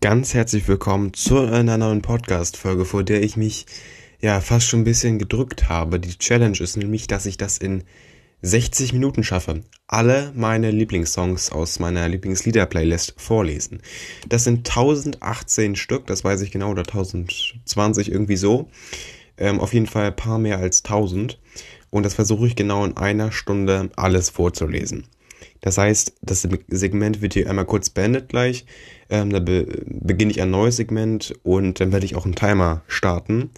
[0.00, 3.66] ganz herzlich willkommen zu einer neuen Podcast-Folge, vor der ich mich
[4.18, 6.00] ja fast schon ein bisschen gedrückt habe.
[6.00, 7.84] Die Challenge ist nämlich, dass ich das in
[8.40, 13.82] 60 Minuten schaffe, alle meine Lieblingssongs aus meiner Lieblingslieder-Playlist vorlesen.
[14.26, 18.70] Das sind 1018 Stück, das weiß ich genau, oder 1020 irgendwie so.
[19.36, 21.38] Ähm, auf jeden Fall ein paar mehr als 1000.
[21.90, 25.04] Und das versuche ich genau in einer Stunde alles vorzulesen.
[25.60, 28.64] Das heißt, das Segment wird hier einmal kurz beendet gleich.
[29.10, 32.82] Ähm, da be beginne ich ein neues Segment und dann werde ich auch einen Timer
[32.86, 33.50] starten.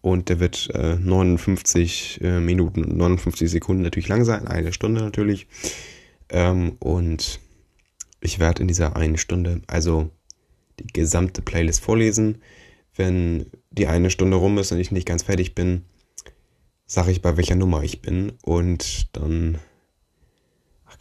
[0.00, 5.46] Und der wird äh, 59 äh, Minuten, 59 Sekunden natürlich lang sein, eine Stunde natürlich.
[6.28, 7.40] Ähm, und
[8.20, 10.10] ich werde in dieser einen Stunde also
[10.78, 12.42] die gesamte Playlist vorlesen.
[12.96, 15.82] Wenn die eine Stunde rum ist und ich nicht ganz fertig bin,
[16.86, 18.32] sage ich, bei welcher Nummer ich bin.
[18.42, 19.58] Und dann,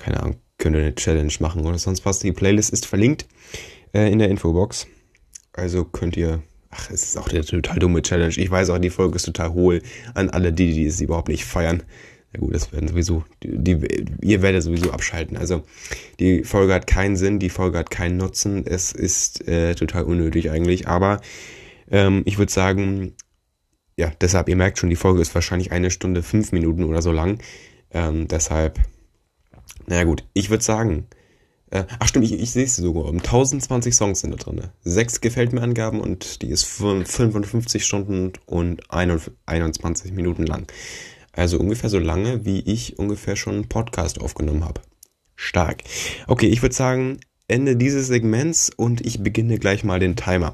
[0.04, 2.20] keine Ahnung, könnt ihr eine Challenge machen oder sonst was.
[2.20, 3.26] Die Playlist ist verlinkt
[3.94, 4.88] äh, in der Infobox.
[5.54, 8.34] Also könnt ihr, ach, es ist auch eine total dumme Challenge.
[8.36, 9.82] Ich weiß auch, die Folge ist total hohl
[10.14, 11.84] an alle die, die es überhaupt nicht feiern.
[12.34, 15.38] Ja gut, das werden sowieso, die, die, ihr werdet sowieso abschalten.
[15.38, 15.64] Also
[16.20, 18.66] die Folge hat keinen Sinn, die Folge hat keinen Nutzen.
[18.66, 20.88] Es ist äh, total unnötig eigentlich.
[20.88, 21.22] Aber
[21.90, 23.14] ähm, ich würde sagen,
[23.95, 27.12] ja, deshalb, ihr merkt schon, die Folge ist wahrscheinlich eine Stunde, fünf Minuten oder so
[27.12, 27.38] lang.
[27.92, 28.80] Ähm, deshalb
[29.88, 31.08] naja gut, ich würde sagen,
[31.73, 34.62] äh, ach stimmt, ich, ich sehe es sogar, um 1020 Songs sind da drin.
[34.84, 40.67] Sechs gefällt mir Angaben und die ist 55 Stunden und 21 Minuten lang.
[41.31, 44.81] Also ungefähr so lange, wie ich ungefähr schon einen Podcast aufgenommen habe.
[45.36, 45.84] Stark.
[46.28, 50.54] Okay, ich würde sagen, Ende dieses Segments und ich beginne gleich mal den Timer.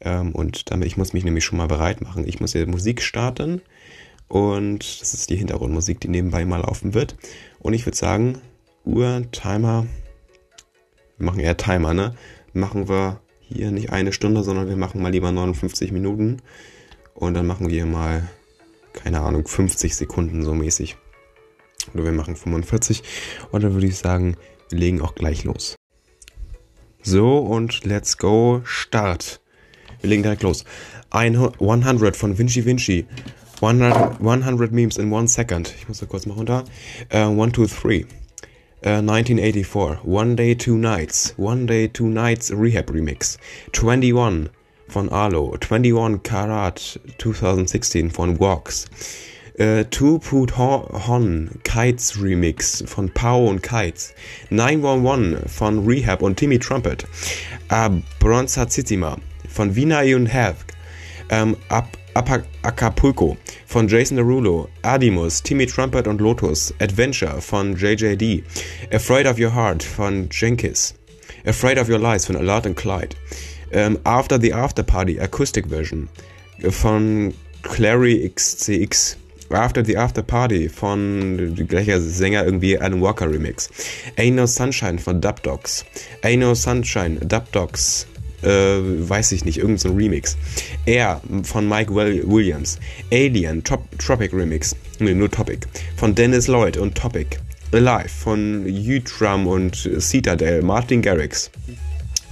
[0.00, 2.26] Ähm, und damit, ich muss mich nämlich schon mal bereit machen.
[2.26, 3.62] Ich muss hier Musik starten
[4.28, 7.16] und das ist die Hintergrundmusik, die nebenbei mal laufen wird.
[7.66, 8.38] Und ich würde sagen,
[8.84, 9.88] Uhr, Timer,
[11.18, 12.14] wir machen eher Timer, ne?
[12.52, 16.42] Machen wir hier nicht eine Stunde, sondern wir machen mal lieber 59 Minuten.
[17.14, 18.28] Und dann machen wir mal,
[18.92, 20.96] keine Ahnung, 50 Sekunden so mäßig.
[21.92, 23.02] Oder wir machen 45.
[23.50, 24.36] Und dann würde ich sagen,
[24.70, 25.74] wir legen auch gleich los.
[27.02, 29.40] So, und let's go, Start.
[30.02, 30.64] Wir legen direkt los.
[31.10, 33.06] 100 von Vinci Vinci.
[33.60, 35.74] 100, 100 memes in one second.
[35.78, 36.64] Ich muss da kurz mal runter.
[37.12, 38.04] Uh, one, two, three.
[38.84, 40.00] Uh, 1984.
[40.04, 41.32] One Day, Two Nights.
[41.38, 43.38] One Day, Two Nights Rehab Remix.
[43.72, 44.50] 21
[44.88, 45.56] von Arlo.
[45.58, 48.86] 21 Karat 2016 von Walks.
[49.58, 54.12] Uh, Two Put Hon Kites Remix von Pau und Kites.
[54.50, 57.06] 911 von Rehab und Timmy Trumpet.
[57.72, 59.16] Uh, Bronzazitima
[59.48, 60.74] von Vinay und Havk.
[61.32, 68.42] Um, Up Acapulco von Jason Derulo, Adimus, Timmy Trumpet und Lotus, Adventure von JJD,
[68.90, 70.94] Afraid of Your Heart von Jenkins,
[71.44, 73.14] Afraid of Your Lies von Alert and Clyde,
[73.74, 76.08] um, After the After Party Acoustic Version
[76.70, 79.16] von Clary XCX,
[79.50, 83.68] After the After Party von gleicher Sänger irgendwie Alan Walker Remix,
[84.16, 85.84] Ain't No Sunshine von Dub Dogs,
[86.22, 88.06] Ain't No Sunshine, Dub Dogs,
[88.46, 90.36] äh, weiß ich nicht, irgendein so Remix.
[90.86, 92.78] Air von Mike Williams.
[93.12, 94.74] Alien, Top, Tropic Remix.
[95.00, 95.66] Ne, nur Topic.
[95.96, 97.38] Von Dennis Lloyd und Topic.
[97.72, 101.50] Alive von U-Drum und Citadel, Martin Garrix.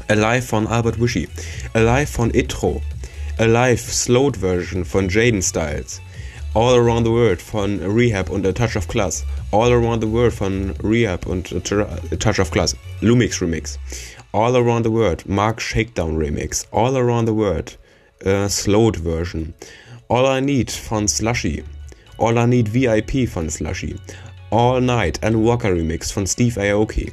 [0.08, 1.28] Alive von Albert Wishy.
[1.72, 2.80] Alive von Itro.
[3.38, 6.00] Alive Slowed Version von Jaden Styles.
[6.54, 9.24] All Around the World von Rehab und A Touch of Class.
[9.50, 12.76] All Around the World von Rehab und A Touch of Class.
[13.00, 13.76] Lumix Remix.
[14.34, 17.76] All Around the World, Mark Shakedown Remix, All Around the World,
[18.26, 19.54] uh, Slowed Version,
[20.08, 21.62] All I Need von Slushy,
[22.18, 23.96] All I Need VIP von Slushy,
[24.50, 27.12] All Night and Walker Remix von Steve Aoki,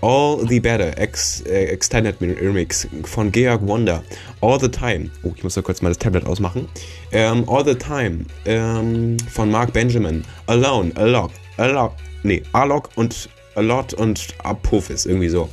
[0.00, 4.02] All the Better Ex äh, Extended Remix von Georg Wonder,
[4.40, 6.70] All the Time, oh, ich muss da kurz mal das Tablet ausmachen,
[7.12, 13.60] um, All the Time um, von Mark Benjamin, Alone, Alok, Alok, nee, Alok und A
[13.60, 15.48] Lot und Apophis, irgendwie so.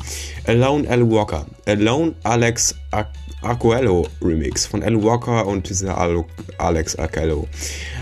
[0.48, 1.46] Alone Al Walker.
[1.66, 2.76] Alone Alex
[3.42, 5.98] Acuello Remix von Al Walker und dieser
[6.58, 7.48] Alex Acuello.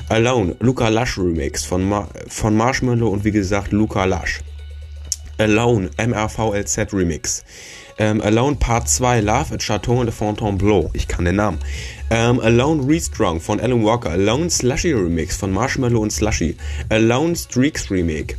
[0.10, 4.42] Alone Luca Lush Remix von, Ma von Marshmallow und wie gesagt Luca Lush.
[5.38, 7.44] Alone MRVLZ Remix.
[8.00, 10.90] Ähm, Alone Part 2 Love at Chateau de Fontainebleau.
[10.94, 11.60] Ich kann den Namen.
[12.10, 14.12] Ähm, Alone Restrong von Alan Walker.
[14.12, 16.56] Alone Slushy Remix von Marshmallow und Slushy.
[16.90, 18.38] Alone Streaks Remake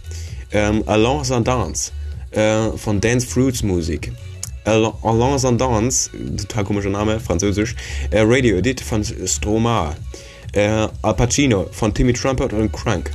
[0.52, 1.92] ähm, Allons en Dance
[2.32, 4.12] äh, von Dance Fruits Musik.
[4.64, 7.74] Allons en Dance, total komischer Name, französisch.
[8.10, 9.94] Äh, Radio Edit von Stromae.
[10.52, 13.10] Äh, Al Pacino von Timmy Trumpet und Crank.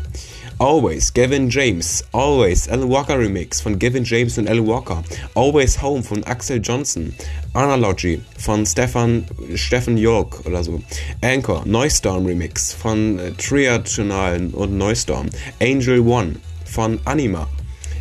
[0.59, 2.03] Always, Gavin James.
[2.12, 5.03] Always, Alan Walker Remix von Gavin James und Alan Walker.
[5.35, 7.13] Always Home von Axel Johnson.
[7.53, 9.25] Analogy von Stefan,
[9.56, 10.81] Stefan York oder so.
[11.21, 15.30] Anchor, Neustorm Remix von äh, Triatonalen und Neustorm.
[15.59, 16.35] Angel One
[16.73, 17.47] von Anima.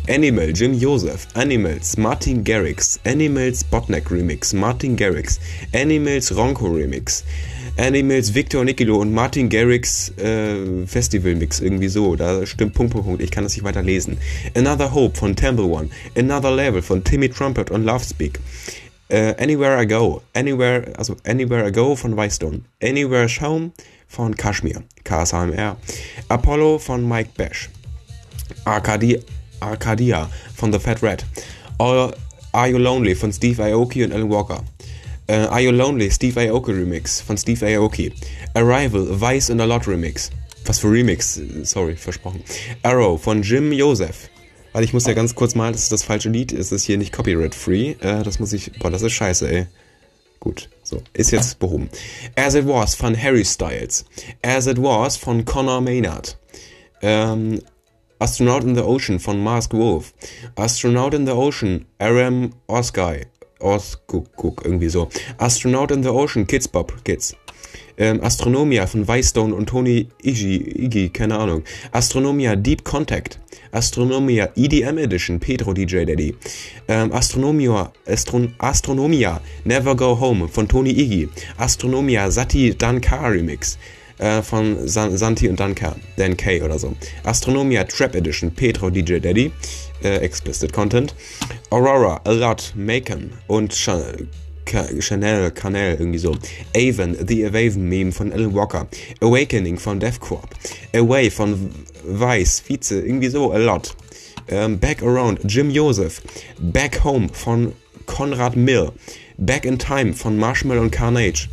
[0.09, 5.39] Animal, Jim Joseph, Animals, Martin Garrix, Animals Botneck Remix, Martin Garrix,
[5.73, 7.23] Animals Ronco Remix,
[7.77, 12.15] Animals Victor Nikilo und Martin Garrix äh, Festival Mix, irgendwie so.
[12.15, 13.23] Da stimmt Punkt, Punkt, Punkt.
[13.23, 14.17] Ich kann das nicht weiter lesen.
[14.55, 18.39] Another Hope von Temple One, Another Level von Timmy Trumpet und Love Speak.
[19.11, 23.71] Uh, Anywhere I Go, Anywhere, also Anywhere I Go von Whitestone, Anywhere Home
[24.07, 25.77] von Kashmir, KSHMR,
[26.29, 27.69] Apollo von Mike Bash,
[28.65, 29.19] Arcadia,
[29.59, 31.25] Arcadia von The Fat Rat,
[31.77, 32.13] All
[32.51, 34.63] Are You Lonely von Steve Aoki und Alan Walker,
[35.29, 38.11] uh, Are You Lonely Steve Aoki Remix von Steve Aoki,
[38.53, 40.29] Arrival Vice and a Lot Remix,
[40.65, 42.43] was für Remix, sorry, versprochen,
[42.83, 44.29] Arrow von Jim Joseph,
[44.73, 46.97] weil ich muss ja ganz kurz mal, das ist das falsche Lied, es ist hier
[46.97, 47.91] nicht copyright-free.
[48.01, 48.73] Äh, das muss ich.
[48.79, 49.67] Boah, das ist scheiße, ey.
[50.39, 51.89] Gut, so, ist jetzt behoben.
[52.35, 54.03] As It Was von Harry Styles.
[54.41, 56.37] As It Was von Connor Maynard.
[57.01, 57.61] Ähm,
[58.23, 60.13] Astronaut in the Ocean von Mask Wolf.
[60.55, 63.25] Astronaut in the Ocean, Aram Oskai.
[63.59, 65.09] Oskuk, irgendwie so.
[65.39, 67.35] Astronaut in the Ocean, Kids Bob, Kids.
[67.97, 71.63] Ähm, Astronomia von Whitestone und Tony Iggy, Iggy, keine Ahnung.
[71.91, 73.41] Astronomia Deep Contact.
[73.73, 76.33] Astronomia EDM Edition, Pedro DJ Daddy.
[76.87, 81.27] Ähm, Astronomia, Astron Astronomia Never Go Home von Tony Iggy.
[81.57, 83.77] Astronomia Sati Dankar Remix
[84.17, 86.95] äh, von San Santi und Dankar, Dan K oder so.
[87.23, 89.51] Astronomia Trap Edition, Pedro DJ Daddy.
[90.03, 91.15] Äh, explicit Content.
[91.69, 93.89] Aurora, A Lot, Macon und Ch
[94.99, 96.35] Chanel, Canel, irgendwie so.
[96.75, 98.87] Avon, The Avaven Meme von Alan Walker.
[99.21, 100.49] Awakening von Death Corp.
[100.93, 101.69] Away von
[102.03, 103.95] Vice, Vize, irgendwie so, A Lot.
[104.49, 106.21] Ähm, Back Around, Jim Joseph.
[106.59, 107.73] Back Home von
[108.05, 108.91] Conrad Mill.
[109.37, 111.47] Back in Time von Marshmallow und Carnage.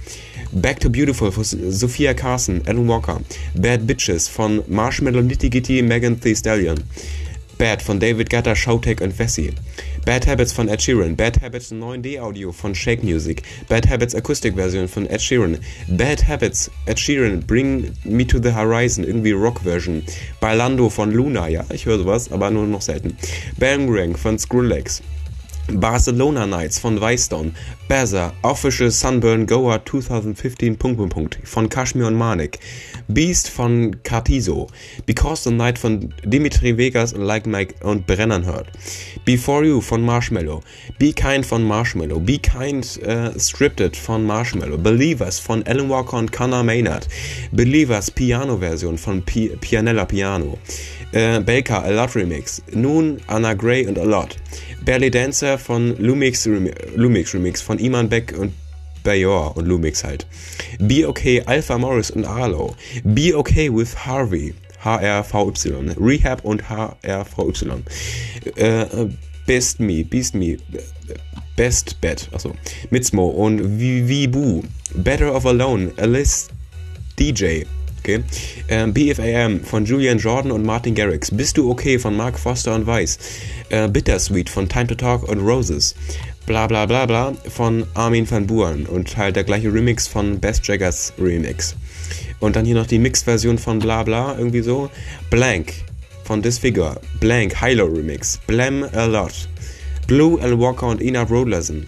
[0.52, 3.20] Back to Beautiful von Sophia Carson, Alan Walker.
[3.54, 6.82] Bad Bitches von Marshmallow Nitty Gitty, Megan Thee Stallion.
[7.56, 9.52] Bad von David Guetta, Showtek und Vessi.
[10.04, 11.14] Bad Habits von Ed Sheeran.
[11.14, 13.44] Bad Habits 9D Audio von Shake Music.
[13.68, 15.58] Bad Habits Akustikversion von Ed Sheeran.
[15.86, 20.02] Bad Habits Ed Sheeran Bring Me to the Horizon, irgendwie Rock-Version.
[20.40, 23.16] Bailando von Luna, ja, ich höre sowas, aber nur noch selten.
[23.56, 25.00] Bangrang von Skrillex.
[25.78, 27.52] Barcelona Nights von Whitestone,
[27.88, 30.78] Baza, Official Sunburn Goa 2015.
[31.44, 32.58] von Kashmir und Manik,
[33.08, 34.68] Beast von Cartizo,
[35.06, 38.68] Because the Night von Dimitri Vegas und Like Mike und Brennern hört,
[39.24, 40.60] Before You von Marshmallow,
[40.98, 46.32] Be Kind von Marshmallow, Be Kind uh, Scripted von Marshmallow, Believers von Alan Walker und
[46.32, 47.08] Connor Maynard,
[47.52, 50.58] Believers Piano-Version von P Pianella Piano,
[51.12, 54.36] äh, Baker, A Lot Remix, nun Anna Gray und A Lot,
[54.84, 58.52] Belly Dancer von Lumix, Remi Lumix Remix von Iman Beck und
[59.02, 60.26] Bayor und Lumix halt.
[60.78, 62.76] Be Okay, Alpha Morris und Arlo.
[63.04, 64.54] Be Okay with Harvey.
[64.82, 65.94] HRVY.
[65.98, 67.84] Rehab und HRVY.
[68.56, 68.86] Äh,
[69.46, 70.58] Best Me, Beast Me,
[71.56, 72.54] Best Bet, achso,
[72.90, 74.62] Mitzmo und Vibu.
[74.94, 76.48] Better of Alone, Alice
[77.18, 77.64] DJ.
[78.00, 78.24] Okay.
[78.68, 81.30] Ähm, BFAM von Julian Jordan und Martin Garrix.
[81.30, 83.18] Bist du okay von Mark Foster und Weiss.
[83.68, 85.94] Äh, Bittersweet von Time to Talk und Roses.
[86.46, 90.66] Bla bla bla bla von Armin van Buuren und halt der gleiche Remix von Best
[90.66, 91.76] Jaggers Remix.
[92.40, 94.90] Und dann hier noch die Mixed-Version von Bla Bla, irgendwie so.
[95.28, 95.72] Blank
[96.24, 97.00] von Disfigure.
[97.20, 98.38] Blank Hilo Remix.
[98.46, 99.48] Blam a Lot.
[100.06, 101.86] Blue Al Walker und Ina Broderson.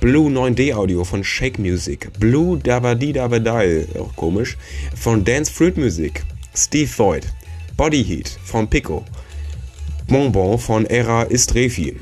[0.00, 2.10] Blue 9D Audio von Shake Music.
[2.18, 4.56] Blue Dabadi Dabadai, auch komisch,
[4.96, 6.24] von Dance Fruit Music.
[6.56, 7.26] Steve Voigt.
[7.76, 9.04] Body Heat von Pico.
[10.08, 11.96] Bonbon von Era Istrefi.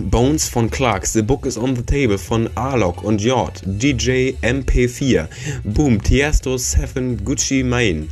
[0.00, 5.26] Bones von Clarks, The Book is on the Table von Arlock und Jord, DJ MP4,
[5.64, 8.06] Boom, Tiesto 7, Gucci Mane,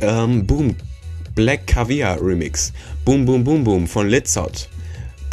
[0.00, 0.74] ähm, Boom,
[1.36, 2.72] Black Caviar Remix,
[3.04, 4.68] Boom Boom Boom Boom von Litzot,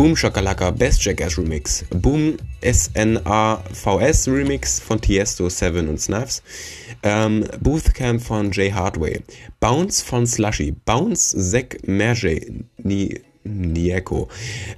[0.01, 6.41] Boom Shakalaka Best Jackass Remix, Boom SNAVS Remix von Tiesto 7 und Snaps,
[7.03, 9.21] ähm, Boothcamp von Jay Hardway,
[9.59, 12.41] Bounce von Slushy, Bounce Zack Merge,
[12.77, 14.27] nie Nieko.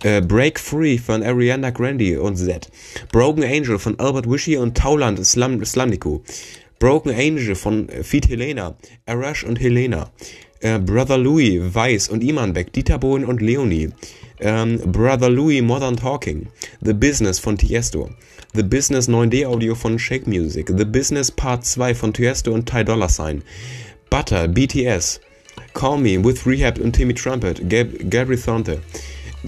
[0.04, 2.70] Äh, Break Free von Ariana Grande und Z.
[3.14, 6.22] Broken Angel von Albert Wishy und Tauland Slam Slamnico.
[6.80, 8.76] Broken Angel von Feed Helena,
[9.06, 10.12] Arash und Helena.
[10.64, 13.90] Äh, Brother Louis, Weiss und Imanbeck, Dieter Bohlen und Leonie.
[14.40, 16.48] Ähm, Brother Louis Modern Talking.
[16.82, 18.10] The Business von Tiesto.
[18.54, 20.70] The Business 9D Audio von Shake Music.
[20.70, 23.44] The Business Part 2 von Tiesto und Ty Dollar Sign.
[24.10, 25.20] Butter, BTS.
[25.74, 28.80] Call Me with Rehab und Timmy Trumpet, Gab Gabri Thornton.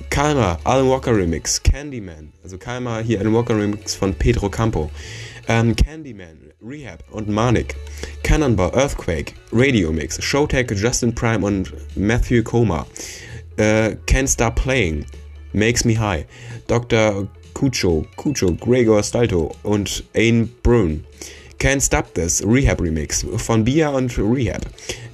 [0.09, 4.91] Kalmar, Alan Walker Remix, Candyman, also Kalmar hier Alan Walker Remix von Pedro Campo.
[5.47, 7.75] Ähm, Candyman, Rehab und Manik.
[8.23, 12.85] Cannonball, Earthquake, Radio Mix, Showtech, Justin Prime und Matthew Coma.
[13.57, 15.05] Äh, Can't Stop Playing,
[15.53, 16.25] Makes Me High.
[16.67, 17.27] Dr.
[17.53, 21.03] Cucho, Cucho, Gregor Stalto und Ain Brun.
[21.59, 24.65] Can't Stop This, Rehab Remix von Bia und Rehab.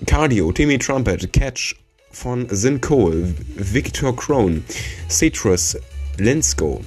[0.05, 1.75] Cardio, Timmy Trumpet, Catch
[2.11, 4.63] von Zin Cole, Victor Crone,
[5.09, 5.77] Citrus,
[6.17, 6.81] Linsco,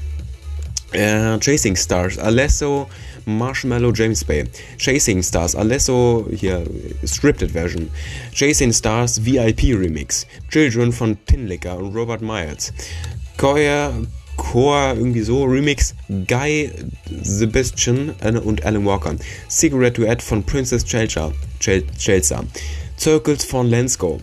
[0.92, 2.88] äh, Chasing Stars, Alesso,
[3.26, 4.44] Marshmallow, James Bay,
[4.78, 6.64] Chasing Stars, Alesso, hier,
[7.06, 7.90] Scripted Version,
[8.32, 12.72] Chasing Stars, VIP Remix, Children von Tinlicker und Robert Myers,
[13.36, 13.92] Goya,
[14.36, 15.94] Core, irgendwie so, Remix,
[16.26, 16.70] Guy
[17.22, 18.10] Sebastian
[18.44, 19.14] und Alan Walker,
[19.48, 22.44] Cigarette Duet von Princess Chelsea, Chelsea,
[22.98, 24.20] Circles von Lensko,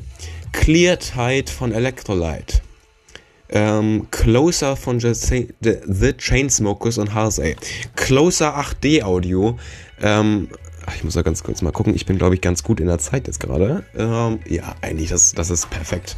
[0.52, 2.62] Clear Tide von Electrolyte.
[3.52, 7.56] Ähm, Closer von The Chainsmokers und Halsey.
[7.96, 9.58] Closer 8D Audio.
[10.02, 10.48] Ähm,
[10.96, 11.94] ich muss da ganz kurz mal gucken.
[11.96, 13.84] Ich bin, glaube ich, ganz gut in der Zeit jetzt gerade.
[13.96, 16.16] Ähm, ja, eigentlich, das, das ist perfekt.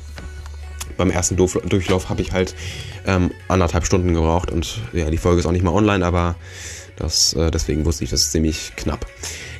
[0.95, 2.55] Beim ersten Durchlauf habe ich halt
[3.07, 6.35] ähm, anderthalb Stunden gebraucht und ja, die Folge ist auch nicht mal online, aber
[6.97, 9.07] das, äh, deswegen wusste ich, das ist ziemlich knapp.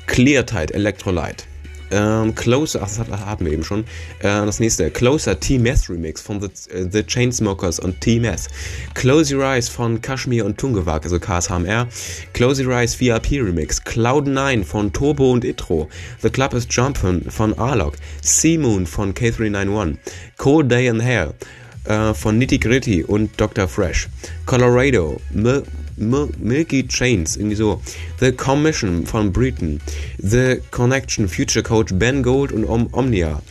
[0.06, 1.46] Clear Tide Electrolyte.
[1.94, 3.82] Ähm, Closer, ach, das hatten wir eben schon.
[4.20, 8.48] Äh, das nächste, Closer T-Mess Remix von The, uh, The Chainsmokers und T-Mess.
[8.96, 11.88] Close Your Eyes von Kashmir und Tungewag, also KSHMR.
[12.34, 13.80] Close Your Eyes VIP Remix.
[13.82, 15.88] Cloud9 von Turbo und Itro.
[16.22, 17.94] The Club is Jumpin' von Arlok.
[18.22, 19.98] Sea Moon von K391.
[20.38, 21.36] Cold Day in Hell
[21.86, 23.68] äh, von Nitty Gritty und Dr.
[23.68, 24.10] Fresh.
[24.46, 25.20] Colorado.
[25.32, 25.64] Mil
[25.96, 27.82] Milky Chains, irgendwie so.
[28.20, 29.80] The Commission von Britain.
[30.18, 33.42] The Connection, Future Coach Ben Gold und Om Omnia.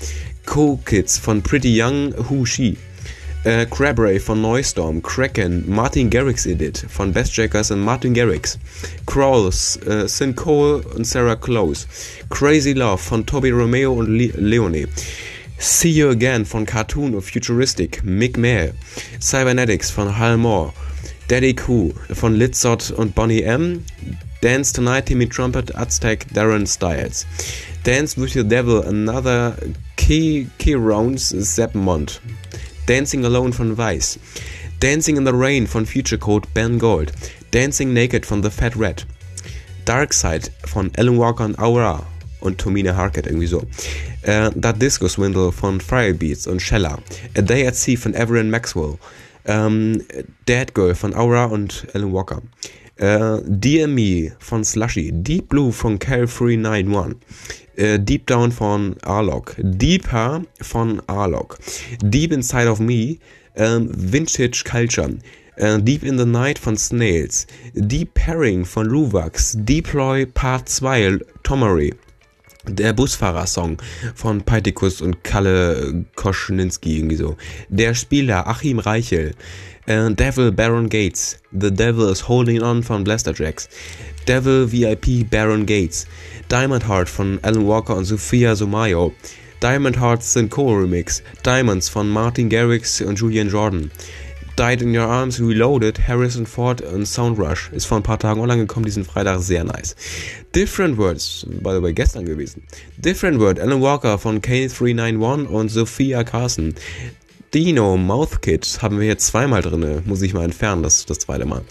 [0.47, 2.77] Co-Kids von Pretty Young Who She.
[3.45, 8.57] Äh, Crabray von Neustorm, Kraken, Martin Garrix Edit von Best Jackers und Martin Garrix,
[9.05, 11.89] Crawls, äh, Sin Cole und Sarah Close,
[12.31, 14.87] Crazy Love von Toby Romeo und Le Leone,
[15.63, 18.73] See You Again von Cartoon of Futuristic, Mick Mail,
[19.21, 20.73] Cybernetics von Hal Moore,
[21.29, 23.85] Daddy Q von Litzot und Bonnie M.
[24.41, 27.27] Dance Tonight, Timmy Trumpet, Aztec, Darren Styles.
[27.85, 29.57] Dance with the Devil, Another
[29.97, 32.19] Key, key Rounds, Zeppmont.
[32.87, 34.19] Dancing Alone von Vice.
[34.81, 37.13] Dancing in the Rain von Future Code, Ben Gold.
[37.53, 39.05] Dancing Naked von The Fat Red.
[39.85, 42.05] Dark Side von Alan Walker und Aura
[42.43, 43.63] und Tomina Harkett irgendwie so.
[44.25, 46.99] That Disco Swindle von Firebeats und Shella.
[47.37, 48.99] A Day at Sea von Everett Maxwell.
[49.45, 50.03] Ähm,
[50.49, 52.43] Dead Girl von Aura und Alan Walker.
[52.97, 55.11] Äh, DME von Slushy.
[55.13, 57.17] Deep Blue von Carefree 91.
[57.77, 59.57] Äh, Deep Down von Arlok.
[59.59, 61.59] Deeper von Arlok.
[62.03, 63.17] Deep Inside of Me.
[63.57, 65.17] Ähm, Vintage Culture.
[65.57, 67.47] Äh, Deep in the Night von Snails.
[67.75, 69.57] Deep Pairing von Luvax.
[69.59, 71.95] Deploy Part 2 Tomery.
[72.69, 73.79] Der Busfahrer-Song
[74.15, 77.37] von Peitikus und Kalle Koschninski, irgendwie so.
[77.69, 79.35] Der Spieler Achim Reichel.
[79.87, 81.39] Äh, Devil Baron Gates.
[81.51, 83.69] The Devil is Holding On von Blaster Jacks.
[84.29, 86.07] Devil VIP Baron Gates.
[86.51, 89.13] Diamond Heart von Alan Walker und Sophia Somayo.
[89.61, 91.23] Diamond Hearts sind Co-Remix.
[91.45, 93.91] Diamonds von Martin Garrix und Julian Jordan.
[94.57, 97.71] Died in Your Arms Reloaded, Harrison Ford und Soundrush.
[97.73, 99.97] Ist vor ein paar Tagen online gekommen, diesen Freitag sehr nice.
[100.55, 102.63] Different Words, by the way, gestern gewesen.
[102.99, 106.75] Different Word, Alan Walker von K391 und Sophia Carson.
[107.55, 111.63] Dino, Mouthkit haben wir jetzt zweimal drin, muss ich mal entfernen, das, das zweite Mal.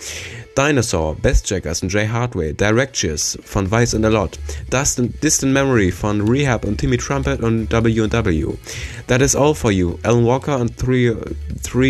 [0.55, 4.37] Dinosaur, Best Jackers und Jay Hardway, Directions von Vice and a Lot,
[4.69, 8.57] Distant, Distant Memory von Rehab und Timmy Trumpet und W&W,
[9.07, 11.09] That Is All For You, Alan Walker und Three,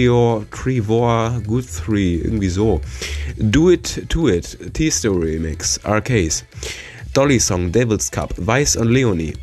[0.09, 2.81] or Trevor, Good Three, irgendwie so.
[3.37, 6.43] Do It, To It, T-Story Remix, Arcase,
[7.13, 9.33] Dolly Song, Devil's Cup, Vice und Leonie.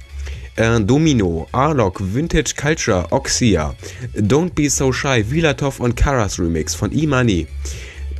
[0.57, 3.77] Äh, Domino, Arlok, Vintage Culture, Oxia,
[4.17, 7.47] Don't Be So Shy, Vilatov und Karas Remix von Imani,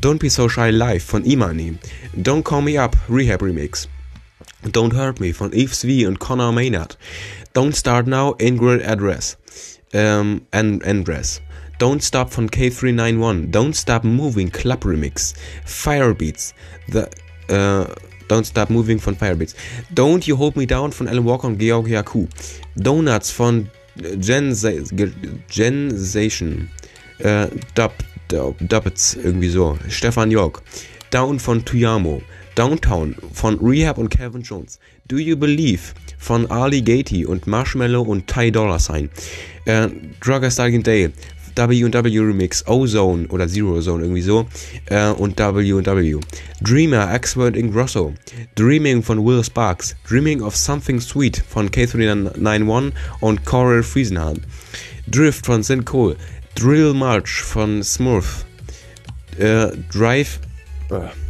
[0.01, 1.77] Don't Be So Shy Live von Imani,
[2.17, 3.89] Don't Call Me Up, Rehab Remix,
[4.63, 6.97] Don't Hurt Me von Yves V und Connor Maynard,
[7.53, 9.37] Don't Start Now, Ingrid Address,
[9.93, 11.41] ähm, Andress,
[11.81, 16.55] Don't Stop von K391, Don't Stop Moving Club Remix, Firebeats,
[16.93, 17.07] The,
[17.53, 17.85] äh,
[18.29, 19.55] Don't Stop Moving von Firebeats.
[19.95, 22.27] Don't You Hold Me Down von Alan Walker und Georg Yaku.
[22.77, 23.71] Donuts von
[25.49, 26.69] Gensation.
[27.19, 27.93] Äh, Dub,
[28.29, 29.79] Dub, Dubbets, irgendwie so.
[29.89, 30.63] Stefan York.
[31.11, 32.23] Down von Tuyamo.
[32.55, 34.79] Downtown von Rehab und Calvin Jones.
[35.07, 39.11] Do You Believe von Ali Gatey und Marshmallow und Ty Dolla Sign.
[39.65, 39.89] Äh,
[40.21, 41.11] Drugger Stallion Day
[41.59, 44.47] W&W Remix, Ozone oder Zero Zone irgendwie so
[44.87, 46.21] äh, und W&W.
[46.61, 48.15] Dreamer, Axword Ingrosso,
[48.55, 54.41] Dreaming von Will Sparks, Dreaming of Something Sweet von K391 und Coral Friesenhand,
[55.09, 55.85] Drift von St.
[55.85, 56.17] Cole,
[56.59, 58.45] Drill March von Smurf,
[59.39, 60.41] äh, Drive...
[60.91, 61.28] Äh,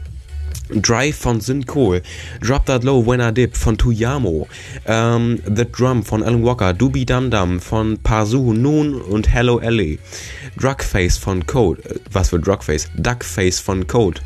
[0.71, 2.03] Drive von Syncool,
[2.41, 4.49] Drop That Low When I Dip von Tuyamo,
[4.87, 9.99] ähm, The Drum von Alan Walker, Doobie Dum Dum von Parzu Noon und Hello Ellie,
[10.57, 14.21] Drugface von Code, äh, was für Drugface, Duckface von Code,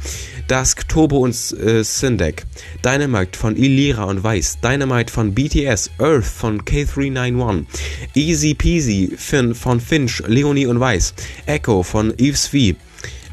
[0.48, 2.44] Dusk, Turbo und äh, Syndek,
[2.84, 7.64] Dynamite von Ilira und Weiß, Dynamite von BTS, Earth von K391,
[8.14, 11.14] Easy Peasy Finn von Finch, Leonie und Weiß,
[11.46, 12.76] Echo von Eves V,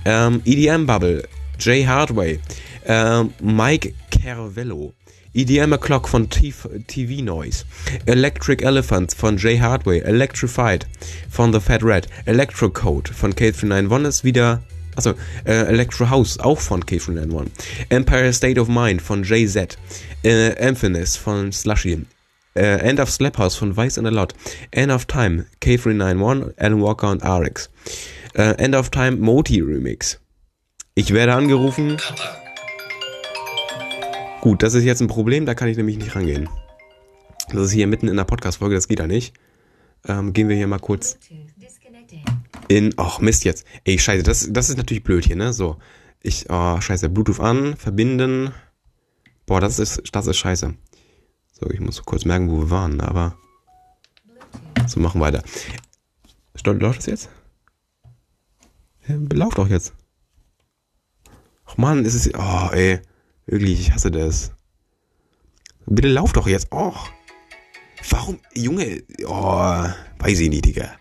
[0.06, 1.28] ähm, EDM Bubble,
[1.60, 2.40] Jay Hardway,
[2.86, 4.94] ähm, Mike Carvello.
[5.34, 7.66] EDM Clock von TV Noise.
[8.06, 10.00] Electric Elephant von Jay Hardway.
[10.00, 10.88] Electrified
[11.30, 12.08] von The Fat Red.
[12.26, 14.64] Electro Code von K391 ist wieder.
[14.96, 15.14] Achso,
[15.46, 17.48] äh, Electro House auch von K391.
[17.90, 19.78] Empire State of Mind von Jay-Z.
[20.24, 22.06] Äh, Emphasis von Slushy.
[22.56, 24.34] Äh, End of Slap House von Vice and a Lot.
[24.72, 27.70] End of Time, K391, Alan Walker und RX.
[28.34, 30.20] Äh, End of Time, Moti Remix.
[30.96, 31.98] Ich werde angerufen.
[34.42, 36.48] Gut, das ist jetzt ein Problem, da kann ich nämlich nicht rangehen.
[37.50, 39.34] Das ist hier mitten in der Podcast-Folge, das geht da nicht.
[40.08, 41.18] Ähm, gehen wir hier mal kurz
[42.70, 42.94] in.
[42.96, 43.66] Ach, Mist jetzt.
[43.84, 45.52] Ey, scheiße, das, das ist natürlich blöd hier, ne?
[45.52, 45.78] So.
[46.22, 48.54] Ich, oh, scheiße, Bluetooth an, verbinden.
[49.46, 50.74] Boah, das ist, das ist scheiße.
[51.52, 53.38] So, ich muss kurz merken, wo wir waren, aber.
[54.88, 55.44] So, machen weiter.
[56.66, 57.30] Läuft das jetzt?
[59.08, 59.94] Ja, lauf doch jetzt.
[61.66, 62.34] Ach man, ist es.
[62.36, 63.02] Oh, ey.
[63.50, 64.52] Wirklich, ich hasse das.
[65.88, 66.72] Bitte lauf doch jetzt.
[66.72, 67.10] Och.
[68.12, 69.02] Warum, Junge?
[69.26, 69.86] Oh,
[70.20, 70.96] weiß ich nicht, Digga.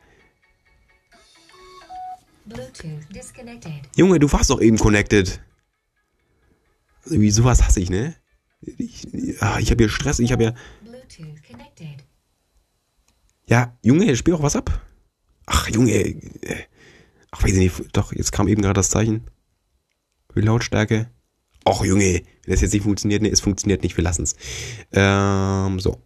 [3.97, 5.43] Junge, du warst doch eben connected.
[7.05, 8.17] Wie sowas hasse ich, ne?
[8.63, 9.07] Ich,
[9.43, 10.55] ah, ich habe hier Stress, ich habe ja.
[13.47, 14.87] Ja, Junge, spiel auch was ab.
[15.45, 15.93] Ach, Junge.
[15.93, 16.65] Äh,
[17.31, 17.97] ach, weiß ich nicht.
[17.97, 19.27] Doch, jetzt kam eben gerade das Zeichen.
[20.33, 21.11] Für Lautstärke.
[21.69, 24.35] Och, Junge, wenn das jetzt nicht funktioniert, nee, es funktioniert nicht, wir lassen es.
[24.93, 25.99] Ähm, so.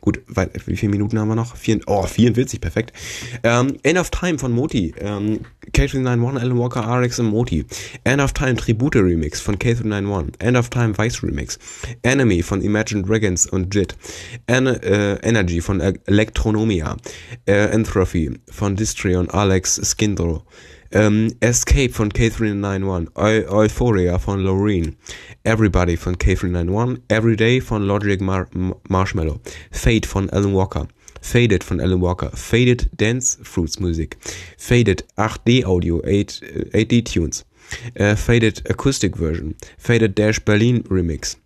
[0.00, 1.56] Gut, weil, wie viele Minuten haben wir noch?
[1.56, 2.94] Vier, oh, 44, perfekt.
[3.42, 4.94] Ähm, End of Time von Moti.
[4.98, 5.40] Ähm,
[5.72, 7.66] K391, Alan Walker, RX und Moti.
[8.04, 10.40] End of Time Tribute Remix von K391.
[10.40, 11.58] End of Time Vice Remix.
[12.00, 13.94] Enemy von Imagine Dragons und JIT.
[14.46, 16.96] En äh, Energy von Electronomia.
[17.44, 20.46] Äh, Entropy von Distry und Alex Skindro.
[20.92, 24.96] Ähm, Escape von K391, Eu Euphoria von Loreen,
[25.44, 28.48] Everybody von K391, Everyday von Logic Mar
[28.88, 30.88] Marshmallow, Fade von Alan Walker,
[31.20, 34.16] Faded von Alan Walker, Faded Dance Fruits Musik,
[34.58, 37.44] Faded 8D Audio 8, 8D Tunes,
[37.94, 41.36] äh, Faded Acoustic Version, Faded Dash Berlin Remix,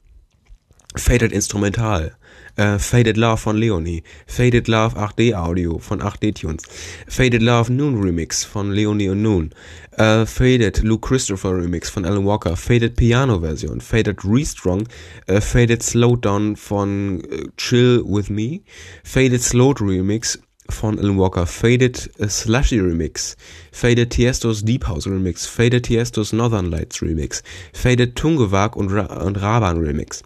[0.97, 2.13] Faded Instrumental,
[2.57, 6.63] äh, Faded Love von Leonie, Faded Love 8D Audio von 8D Tunes,
[7.09, 9.51] Faded Love Noon Remix von Leonie und Noon,
[9.93, 14.89] äh, Faded Luke Christopher Remix von Alan Walker, Faded Piano Version, Faded Restrong,
[15.27, 18.61] äh, Faded Slowdown von äh, Chill With Me,
[19.03, 20.39] Faded Slowed Remix
[20.69, 23.37] von Alan Walker, Faded uh, Slushy Remix,
[23.73, 29.41] Faded Tiestos Deep House Remix, Faded Tiestos Northern Lights Remix, Faded Tungewag und, Ra und
[29.41, 30.23] Raban Remix,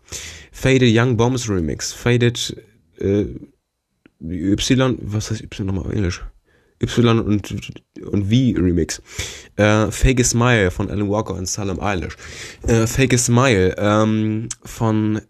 [0.53, 2.57] Faded Young Bombs Remix, Faded
[3.01, 3.27] äh,
[4.21, 6.23] Y, was heißt Y nochmal auf Englisch?
[6.81, 7.51] Y und,
[8.03, 9.03] und V Remix.
[9.57, 12.17] Äh, Fake Smile von Alan Walker und Salem Eilish.
[12.67, 15.21] Äh, Fake Smile ähm, von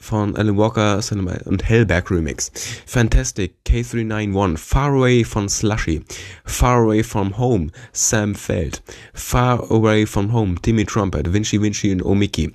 [0.00, 2.50] von Alan Walker Cinema und Hellback Remix.
[2.86, 6.02] Fantastic K391, Far Away von Slushy,
[6.44, 8.82] Far Away from Home, Sam Feld,
[9.14, 12.52] Far Away from Home, Timmy Trumpet, Vinci Vinci und Omiki,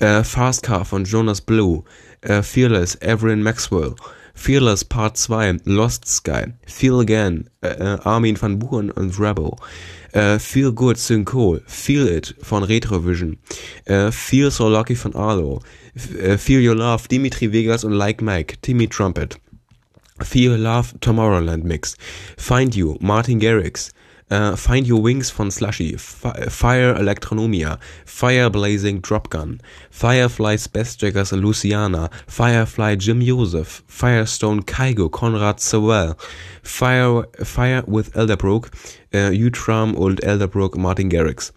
[0.00, 1.84] uh, Fast Car von Jonas Blue,
[2.28, 3.94] uh, Fearless, Everin Maxwell,
[4.34, 9.58] Fearless Part 2, Lost Sky, Feel Again, uh, Armin van Buren und Rebel,
[10.14, 13.36] uh, Feel Good Synchol, Feel It von Retrovision,
[13.88, 15.60] uh, Feel So Lucky von Arlo,
[15.96, 19.38] Feel Your Love, Dimitri Vegas und Like Mike, Timmy Trumpet,
[20.22, 21.96] Feel Love Tomorrowland Mix,
[22.36, 23.90] Find You, Martin Garrix,
[24.32, 29.58] Uh, Find Your Wings von Slushy, F Fire Electronomia, Fire Blazing Dropgun,
[29.90, 36.16] Firefly Spacejackers Luciana, Firefly Jim Joseph, Firestone Kaigo Konrad Sewell,
[36.62, 38.70] Fire, Fire with Elderbrook,
[39.12, 41.50] uh, Utram und Elderbrook Martin Garrix,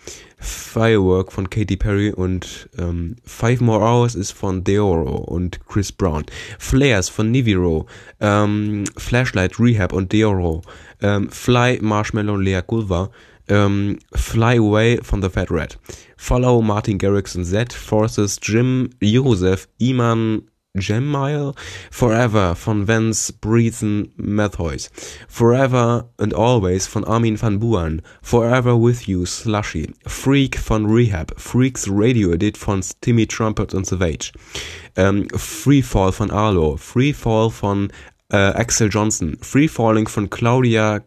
[0.44, 6.26] Firework von Katy Perry und ähm, Five More Hours ist von Deoro und Chris Brown.
[6.60, 7.88] Flares von Niviro,
[8.20, 10.62] ähm, Flashlight Rehab und Deoro,
[11.02, 13.10] ähm, Fly Marshmallow Lea Gulva,
[13.48, 15.80] ähm, Fly Away von The Fat Rat.
[16.18, 20.44] Follow Martin Garrix und Z, Forces Jim Joseph, Iman
[20.76, 21.54] Gemmile,
[21.92, 24.90] Forever von Vance Breathen Matthews,
[25.28, 31.88] Forever and Always von Armin van Buuren, Forever With You Slushy, Freak von Rehab, Freaks
[31.88, 34.32] Radio Edit von Timmy Trumpet und Savage,
[34.96, 37.92] ähm, Free Fall von Arlo, Free Fall von
[38.30, 41.02] äh, Axel Johnson, Free Falling von Claudia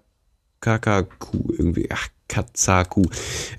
[0.60, 3.02] Kakaku, irgendwie, ach, Katsaku.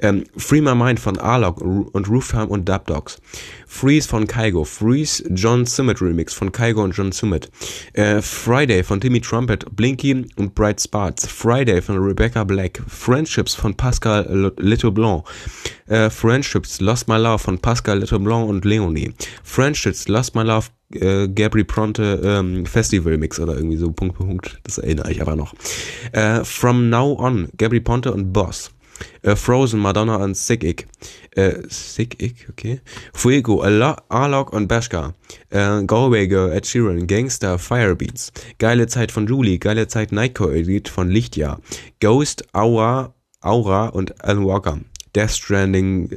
[0.01, 3.19] Ähm, Free My Mind von Arlok und Rooftime und Dub Dogs.
[3.65, 4.65] Freeze von Kaigo.
[4.65, 7.49] Freeze John Summit Remix von Kaigo und John Summit.
[7.93, 11.25] Äh, Friday von Timmy Trumpet, Blinky und Bright Sparks.
[11.25, 12.81] Friday von Rebecca Black.
[12.87, 15.23] Friendships von Pascal Little Blanc.
[15.87, 19.13] Äh, Friendships Lost My Love von Pascal Little Blanc und Leonie.
[19.43, 24.59] Friendships Lost My Love äh, Gabri Pronte ähm, Festival Mix oder irgendwie so Punkt Punkt,
[24.63, 25.53] das erinnere ich aber noch.
[26.11, 28.71] Äh, From Now On, Gabri Ponte und Boss.
[29.21, 30.87] Äh, Frozen, Madonna und Sick Ick.
[31.31, 32.81] Äh, Sick Ick, okay.
[33.13, 35.13] Fuego, Alok und Bashka.
[35.49, 38.31] Äh, Galway Girl, Ed Sheeran, Gangster, Firebeats.
[38.57, 41.61] Geile Zeit von Julie, geile Zeit Nightcore Edit von Lichtjahr.
[41.99, 44.79] Ghost, Aura, Aura und Alan Walker.
[45.15, 46.09] Death Stranding,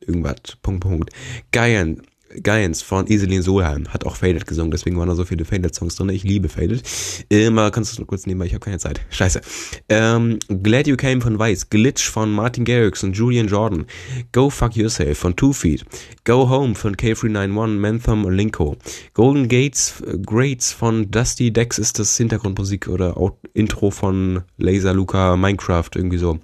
[0.00, 1.10] irgendwas, Punkt, Punkt.
[1.52, 2.02] Guyan,
[2.42, 6.08] Giants von Iselin Solheim hat auch Faded gesungen, deswegen waren da so viele Faded-Songs drin.
[6.08, 6.82] Ich liebe Faded.
[7.28, 9.00] Immer kannst du kurz nehmen, weil ich habe keine Zeit.
[9.10, 9.40] Scheiße.
[9.88, 13.86] Ähm, Glad You Came von Weiss, Glitch von Martin Garrix und Julian Jordan,
[14.32, 15.84] Go Fuck Yourself von Two Feet,
[16.24, 18.76] Go Home von K391, Mantham und Linko,
[19.14, 23.14] Golden Gates, äh, Greats von Dusty Dex ist das Hintergrundmusik oder
[23.52, 26.38] Intro von Laser Luca Minecraft, irgendwie so.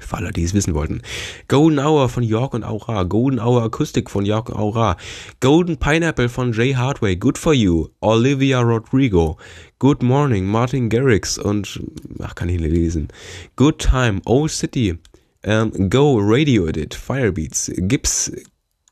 [0.00, 1.02] Für alle, die es wissen wollten.
[1.48, 3.04] Golden Hour von York und Aura.
[3.04, 4.96] Golden Hour Akustik von York und Aura.
[5.40, 7.16] Golden Pineapple von Jay Hardway.
[7.16, 7.88] Good for You.
[8.00, 9.36] Olivia Rodrigo.
[9.78, 10.46] Good Morning.
[10.46, 11.80] Martin Garrix und,
[12.20, 13.08] ach, kann ich nicht lesen.
[13.56, 14.20] Good Time.
[14.24, 14.98] Old City.
[15.44, 16.94] Um, Go Radio Edit.
[16.94, 17.70] Firebeats.
[17.76, 18.32] Gips.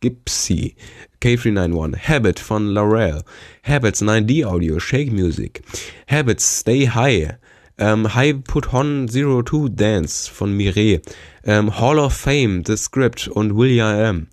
[0.01, 0.77] Gipsy.
[1.21, 1.97] K391.
[1.97, 3.23] Habit von Laurel.
[3.63, 4.79] Habits 9D Audio.
[4.79, 5.63] Shake Music.
[6.09, 7.39] Habits Stay High.
[7.79, 11.03] Ähm, High Put On Zero Two Dance von Mireille.
[11.45, 14.27] Ähm, Hall of Fame, The Script und William M.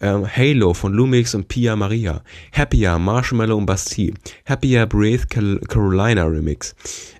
[0.00, 2.22] Ähm, Halo von Lumix und Pia Maria.
[2.52, 4.14] Happier, Marshmallow und Bastille.
[4.46, 6.74] Happier Breath Carolina Remix.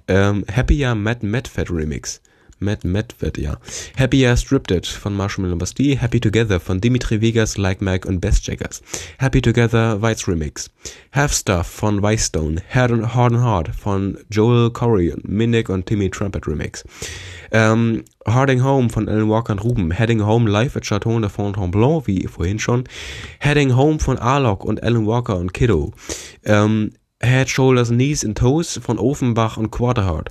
[0.06, 2.20] Ähm, Happier Matt Medfed Remix.
[2.64, 3.58] Matt Medved, ja.
[3.98, 8.82] Happier Stripped von Marshmallow Bastille, Happy Together von Dimitri Vegas, Like Mike und Best Jackers.
[9.18, 10.70] Happy Together Weiz Remix.
[11.12, 16.84] Half Stuff von Whitestone, Hard and Hard, von Joel Corey, Minik und Timmy Trumpet Remix.
[17.52, 19.90] Ähm, Harding Home von Alan Walker und Ruben.
[19.90, 22.84] Heading Home live at Chateau de Fontainebleau, wie vorhin schon.
[23.40, 25.92] Heading Home von Arlock und Alan Walker und Kiddo.
[26.44, 30.30] Ähm, Head, Shoulders, Knees and Toes von Offenbach und Quarterhard.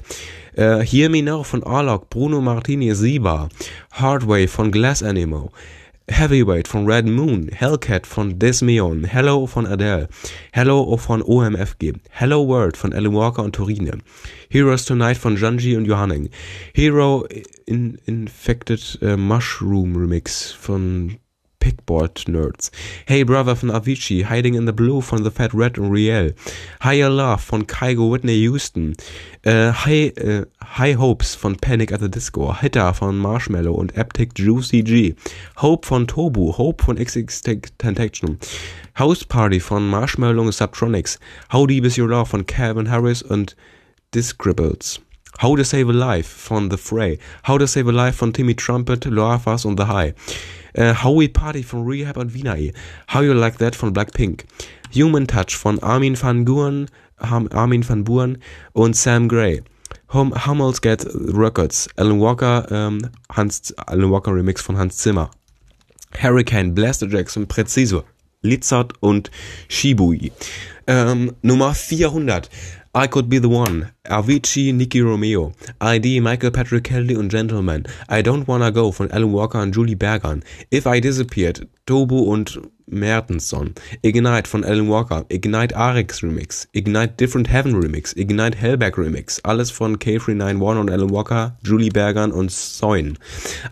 [0.57, 3.49] Uh, Hear Me Now von Arlock, Bruno Martini, Siba.
[3.93, 5.51] Hardway von Glass Animal.
[6.09, 10.09] Heavyweight von Red Moon, Hellcat von Desmeon, Hello von Adele,
[10.51, 13.99] Hello von OMFG, Hello World von Alan Walker und Torine,
[14.49, 16.29] Heroes Tonight von Janji und Johanning,
[16.73, 17.25] Hero
[17.65, 21.17] in Infected uh, Mushroom Remix von
[21.63, 22.71] Pickboard Nerds.
[23.07, 26.35] Hey Brother von Avicii, Hiding in the Blue von The Fat Red und Riel,
[26.83, 28.97] Higher Love von Kygo Whitney Houston,
[29.43, 30.45] äh, High, äh,
[30.77, 35.15] High Hopes von Panic at the Disco, Hitter von Marshmallow und Aptic Juicy G,
[35.57, 37.41] Hope von Tobu, Hope von XX
[37.77, 38.39] Tentation,
[38.97, 41.19] House Party von Marshmallow und Subtronics,
[41.51, 43.55] How Deep Is Your Love von Calvin Harris und
[44.15, 44.99] Discribbles.
[45.41, 48.55] How to Save a Life von The Fray, How to Save a Life von Timmy
[48.55, 50.13] Trumpet, Loafas und The High,
[50.75, 52.73] Uh, Howie Party von Rehab und Vinay.
[53.13, 54.45] How You Like That von Blackpink.
[54.91, 56.87] Human Touch von Armin van Buuren,
[57.23, 58.37] Armin van Buuren
[58.73, 59.63] und Sam Gray.
[60.13, 61.89] Hum, Hummels Get Records.
[61.95, 65.31] Alan Walker, ähm, Hans, Alan Walker Remix von Hans Zimmer.
[66.21, 68.03] Hurricane, Blaster Jackson, Präzise.
[68.43, 69.31] Lizard und
[69.69, 70.31] Shibui.
[70.85, 72.49] Ähm, Nummer 400.
[72.95, 78.21] I Could Be The One, Avicii, Nicky Romeo, ID, Michael Patrick Kelly und Gentleman, I
[78.21, 83.73] Don't Wanna Go von Alan Walker und Julie Bergern, If I Disappeared, Tobu und Mertensson,
[84.01, 89.71] Ignite von Alan Walker, Ignite Arix Remix, Ignite Different Heaven Remix, Ignite Hellback Remix, alles
[89.71, 93.17] von K391 und Alan Walker, Julie Bergern und Soin.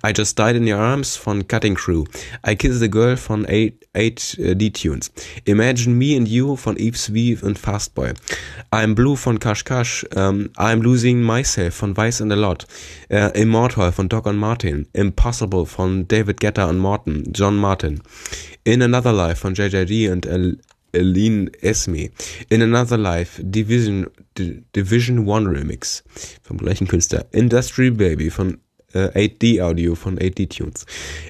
[0.06, 2.06] I Just Died in Your Arms von Cutting Crew,
[2.48, 5.12] I Kiss the Girl von 8D-Tunes,
[5.46, 8.14] Imagine Me and You von Eves V und Fastboy,
[8.72, 12.66] I'm Blue von Cash, um, I'm Losing Myself von Vice and a Lot,
[13.12, 18.02] uh, Immortal von Doc und Martin, Impossible von David Guetta und Morton, John Martin,
[18.64, 20.28] In Another Life von JJD und
[20.94, 22.10] Aline Esme.
[22.50, 26.04] In Another Life Division, D Division One Remix
[26.44, 27.26] vom gleichen Künstler.
[27.32, 28.60] Industry Baby von
[28.94, 30.86] äh, 8D Audio von 8D Tunes.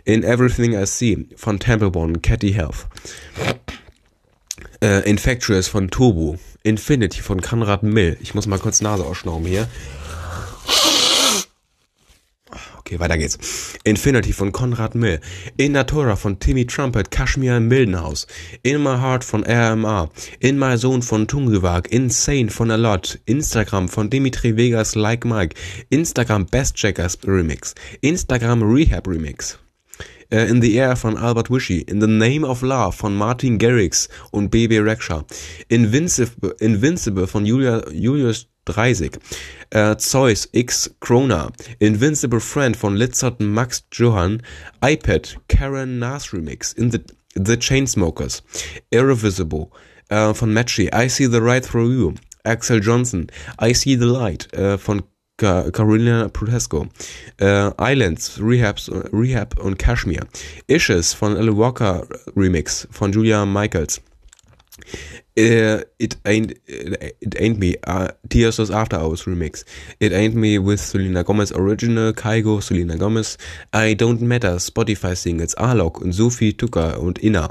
[0.06, 2.88] In Everything I See von Temple One, Catty Health.
[4.84, 6.38] Äh, Infectious von Turbo.
[6.64, 8.18] Infinity von Conrad Mill.
[8.22, 9.68] Ich muss mal kurz Nase ausschnauben hier.
[12.92, 13.78] Okay, weiter geht's.
[13.86, 15.22] Infinity von Conrad Mill.
[15.56, 18.28] In Natura von Timmy Trumpet, Kashmir im Mildenhaus.
[18.64, 20.10] In My Heart von RMA.
[20.42, 21.88] In My Zone von Tungewag.
[21.88, 23.18] Insane von A Lot.
[23.28, 25.56] Instagram von Dimitri Vegas Like Mike.
[25.90, 27.76] Instagram Best Checkers Remix.
[28.02, 29.58] Instagram Rehab Remix.
[30.34, 34.08] Uh, in the Air von Albert Wishy, In the Name of Love von Martin Garrix
[34.32, 35.26] und BB Rexha,
[35.68, 39.20] Invincible, Invincible von Julia, Julius 30,
[39.72, 44.42] äh, Zeus X Krona, Invincible Friend von Litzert Max Johann,
[44.84, 47.00] iPad, Karen Nas Remix, in the,
[47.36, 48.44] the Chainsmokers,
[48.92, 49.70] Irrevisible
[50.10, 53.28] äh, von Matchy, I See the Right Through You, Axel Johnson,
[53.60, 55.04] I See the Light äh, von
[55.38, 56.88] Carolina Protesco,
[57.40, 60.28] äh, Islands, Rehabs, Rehab und Kashmir,
[60.68, 64.02] Ishes von Ella Walker Remix von Julia Michaels,
[65.38, 67.76] Uh, it ain't it ain't me.
[67.88, 69.64] Uh, Tears was After Hours remix.
[70.02, 73.38] It ain't me with Selena Gomez Original, Kaigo, Selena Gomez.
[73.72, 74.56] I don't matter.
[74.58, 77.50] Spotify Singles, Alok und Sophie Tucker und Inna.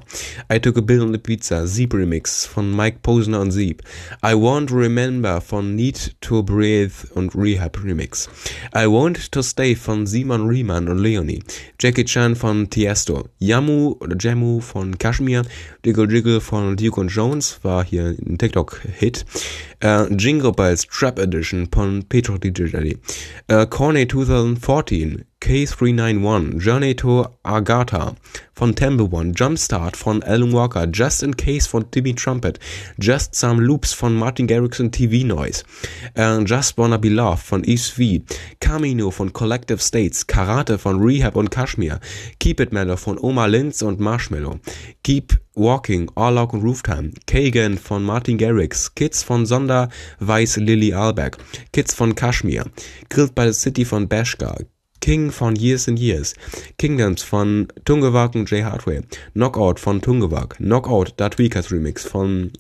[0.51, 1.67] I took a bill on the pizza.
[1.67, 3.83] Zeep remix von Mike Posner und Zeep.
[4.23, 8.29] I won't remember von Need to Breathe und Rehab remix.
[8.75, 11.43] I want to stay von Simon Riemann und Leonie.
[11.81, 13.31] Jackie Chan von Tiesto.
[13.39, 15.45] Yamu oder Jamu von Kashmir.
[15.83, 19.25] Jiggle Jiggle von Duke und Jones war hier ein TikTok-Hit.
[19.79, 22.99] Äh, Jingle Bells Trap Edition von Petro DJ Daddy.
[23.47, 28.15] Äh, Corny 2014, K391, Journey to Agatha
[28.55, 32.59] von Temple One, Jumpstart von Alan Walker, Just in Case von Timmy Trumpet,
[32.99, 35.65] Just Some Loops von Martin Garrix und TV Noise,
[36.15, 38.23] äh, Just Wanna Be Loved von East V,
[38.61, 42.01] Camino von Collective States, Karate von Rehab und Kashmir,
[42.39, 44.61] Keep It Mellow von Oma Linz und Marshmallow,
[45.03, 51.39] Keep Walking, Orlok und Rooftime, Kagan von Martin Garrix, Kids von Sonder, Weiß Lily Albeck,
[51.73, 52.65] Kids von Kashmir,
[53.09, 54.59] Grilled by the City von Bashka,
[55.01, 56.35] King von Years and Years,
[56.79, 59.01] Kingdoms von Tungewag und Jay Hardway,
[59.33, 62.53] Knockout von Tungewag, Knockout, Da Tweakers Remix von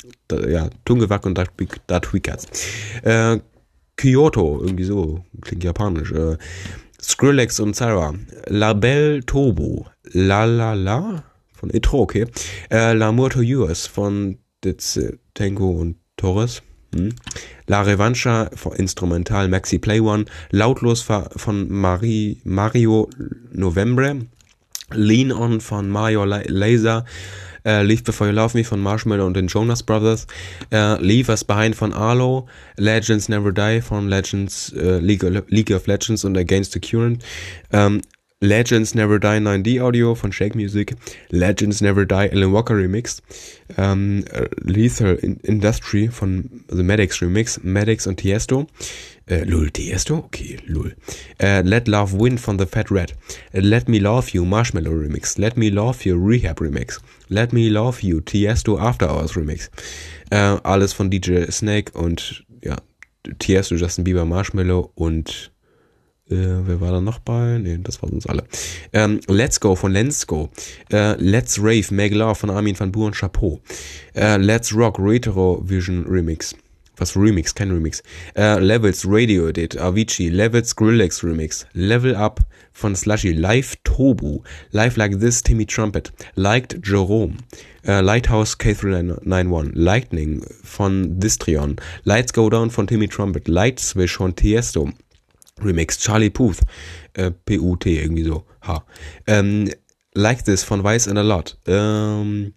[0.48, 1.38] ja, Tungewag und
[1.86, 2.46] Da Tweakers,
[3.02, 3.38] äh,
[3.96, 6.38] Kyoto, irgendwie so, klingt japanisch, äh,
[7.02, 8.14] Skrillex und Sarah,
[8.46, 12.26] Label Tobo, La La La von Etro, okay,
[12.70, 14.98] äh, L'amour to yours von Ditz,
[15.34, 16.62] Tango und Torres,
[16.94, 17.14] hm.
[17.66, 23.08] La Revancha Instrumental Maxi Play One, Lautlos von Marie, Mario
[23.52, 24.26] Novembre,
[24.92, 27.04] Lean On von Mario Laser,
[27.64, 30.26] äh, Leave Before You Love Me von Marshmallow und den Jonas Brothers,
[30.72, 35.86] äh, Leave Us Behind von Arlo, Legends Never Die von Legends, äh, League, League of
[35.86, 37.22] Legends und Against the Current,
[37.72, 38.00] ähm,
[38.42, 40.96] Legends Never Die 9D Audio von Shake Music,
[41.28, 43.22] Legends Never Die Alan Walker Remix,
[43.76, 44.24] ähm,
[44.62, 48.66] Lethal Industry von The Medics Remix, Medics und Tiesto,
[49.26, 50.96] äh, Lul Tiesto, okay, Lul,
[51.38, 53.14] äh, Let Love Win von The Fat Red,
[53.52, 56.98] Let Me Love You Marshmallow Remix, Let Me Love You Rehab Remix,
[57.28, 59.70] Let Me Love You Tiesto After Hours Remix,
[60.30, 62.78] äh, alles von DJ Snake und ja,
[63.38, 65.52] Tiesto, Justin Bieber, Marshmallow und
[66.30, 67.58] äh, wer war da noch bei?
[67.58, 68.44] Ne, das waren uns alle.
[68.92, 70.26] Ähm, Let's Go von Let's.
[70.92, 73.60] Äh, Let's Rave, Make Love von Armin van Buuren Chapeau.
[74.14, 76.54] Äh, Let's Rock, Retro Vision Remix.
[77.00, 77.54] Was Remix?
[77.54, 78.02] Kein Remix.
[78.36, 81.66] Äh, Levels, Radio Edit, Avicii, Levels, Grillex Remix.
[81.72, 82.40] Level Up
[82.72, 83.32] von Slushy.
[83.32, 84.42] Live Tobu.
[84.72, 86.12] Live Like This, Timmy Trumpet.
[86.34, 87.38] Liked Jerome.
[87.86, 89.70] Äh, Lighthouse K391.
[89.72, 91.76] Lightning von Distrion.
[92.04, 93.48] Lights Go Down von Timmy Trumpet.
[93.48, 94.90] Light Swish von Tiesto.
[95.64, 96.58] Remix Charlie Puth,
[97.14, 98.84] äh, P-U-T, irgendwie so, H.
[99.26, 99.70] Ähm,
[100.14, 101.56] like This von Vice and a Lot.
[101.66, 102.54] Ähm,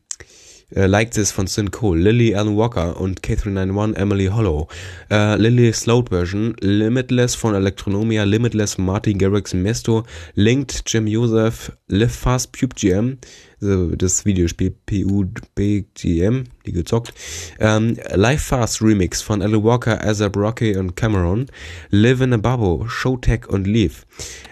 [0.75, 4.67] äh, like This von Sin Cole, Lily Allen Walker und K391 Emily Hollow.
[5.11, 10.03] Äh, Lily Sloat Version, Limitless von Electronomia, Limitless Martin Garrix Mesto,
[10.35, 13.17] Linked Jim Joseph, Live Fast Pube GM,
[13.63, 17.13] das Videospiel PUBGM, die gezockt.
[17.59, 21.47] Ähm, Live Fast Remix von Alan Walker, Azab Rocky und Cameron.
[21.89, 24.05] Live in a Bubble, Showtech und Leaf.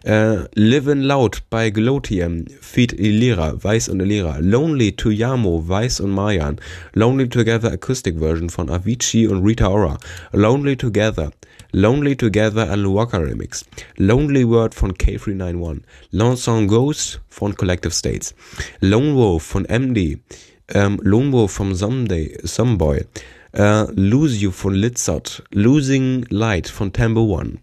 [0.04, 4.38] Äh, Live in Loud bei Glotium, Feed Ilira, Weiß und Ilira.
[4.39, 6.60] Lonely to Yamo, Weiß und Mayan.
[6.93, 9.97] Lonely Together Acoustic Version von Avicii und Rita Ora.
[10.32, 11.32] Lonely Together.
[11.74, 13.64] Lonely Together Alan Walker Remix.
[13.98, 15.82] Lonely Word von K391.
[16.12, 18.36] Lone Song Ghost von Collective States.
[18.82, 20.20] Lone Wolf von MD.
[20.74, 23.06] Ähm, Lone Wolf von Someday, Someboy.
[23.54, 27.58] Uh, Lose You von Litzot, Losing Light von Tempo One,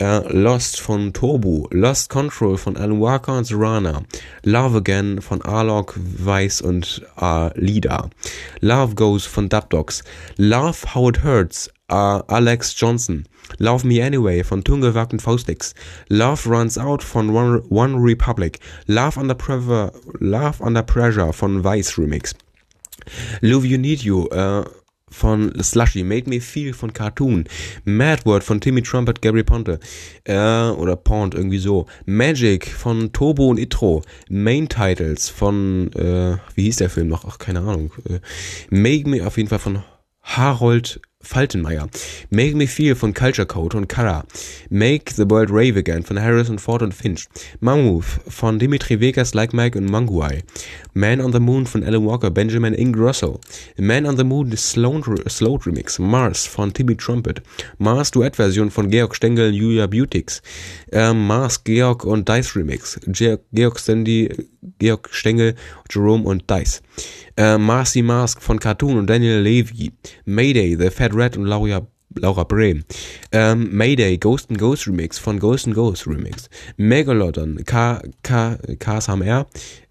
[0.00, 4.02] uh, Lost von Tobu, Lost Control von Alan Walker und Serana,
[4.44, 8.10] Love Again von Arlok, Weiss und uh, Lida,
[8.60, 10.02] Love Goes von Dubdogs,
[10.36, 13.26] Love How It Hurts, uh, Alex Johnson,
[13.58, 15.74] Love Me Anyway von Tungewerk und Faustix,
[16.08, 21.98] Love Runs Out von One, One Republic, Love Under, Pressure, Love Under Pressure von Weiss
[21.98, 22.34] Remix,
[23.40, 24.64] Love You Need You, uh,
[25.10, 27.44] von Slushy, Made Me Feel von Cartoon,
[27.84, 29.78] Mad Word von Timmy Trumpet, Gary Ponte,
[30.24, 30.34] äh,
[30.70, 36.76] oder Pont, irgendwie so, Magic von Turbo und Itro, Main Titles von, äh, wie hieß
[36.76, 37.24] der Film noch?
[37.24, 37.92] Ach, keine Ahnung.
[38.08, 38.20] Äh,
[38.70, 39.82] Make Me auf jeden Fall von
[40.22, 41.88] Harold Faltenmeier.
[42.30, 44.24] Make Me Feel von Culture Code und Kara.
[44.70, 47.26] Make the World Rave Again von Harrison Ford und Finch.
[47.58, 50.44] Mammoth von Dimitri Vegas, Like Mike und Manguai.
[50.94, 53.40] Man on the Moon von Alan Walker, Benjamin Ingrosso.
[53.76, 55.98] Man on the Moon Slow Remix.
[55.98, 57.42] Mars von Timmy Trumpet.
[57.78, 60.40] Mars Duett-Version von Georg Stengel und Julia Butix.
[60.92, 62.98] Äh, Mars, Georg und Dice Remix.
[63.08, 64.32] Georg, Georg Stanley,
[64.78, 65.56] Georg Stengel,
[65.90, 66.80] Jerome und Dice.
[67.36, 69.92] Äh, Marcy Mask von Cartoon und Daniel Levy.
[70.24, 72.84] Mayday, The Fat Red und Laura Laura Brehm.
[73.32, 76.48] Ähm, Mayday, Ghost and Ghost Remix von Ghost and Ghost Remix.
[76.76, 79.46] Megalodon, K, K, KSMR,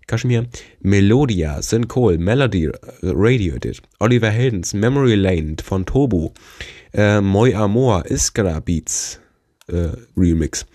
[0.08, 0.48] Kashmir.
[0.82, 2.70] Melodia, Sin Cole, Melody,
[3.04, 3.82] Radio Edit.
[4.00, 6.30] Oliver Heldens, Memory Lane von Tobu.
[6.94, 9.20] Äh, Moi Amor, Iskra Beats
[9.68, 10.66] äh, Remix.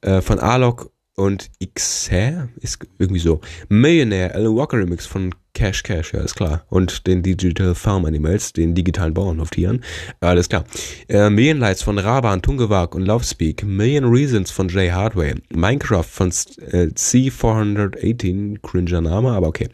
[0.00, 3.40] Äh, von Alok und XR ist irgendwie so.
[3.68, 6.62] Millionaire, Alan Walker Remix von Cash Cash, ja, ist klar.
[6.68, 9.82] Und den Digital Farm Animals, den digitalen Bauernhoftieren.
[10.20, 10.64] Alles klar.
[11.08, 13.64] Äh, Million Lights von Raban, Tungewag und Lovespeak.
[13.64, 15.34] Million Reasons von Jay Hardway.
[15.52, 19.68] Minecraft von äh, C418, cringer Name, aber okay.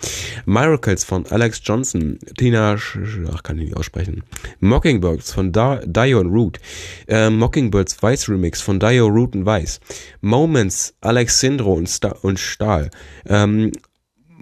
[0.46, 2.18] Miracles von Alex Johnson.
[2.38, 2.96] Tina, Sch
[3.30, 4.22] ach, kann ich nicht aussprechen.
[4.60, 6.60] Mockingbirds von da Dio und Root.
[7.08, 9.80] Äh, Mockingbirds Weiß Remix von Dio, Root und Weiß.
[10.22, 12.90] Moments, Alex Sindro und, Sta und Stahl.
[13.26, 13.70] Ähm,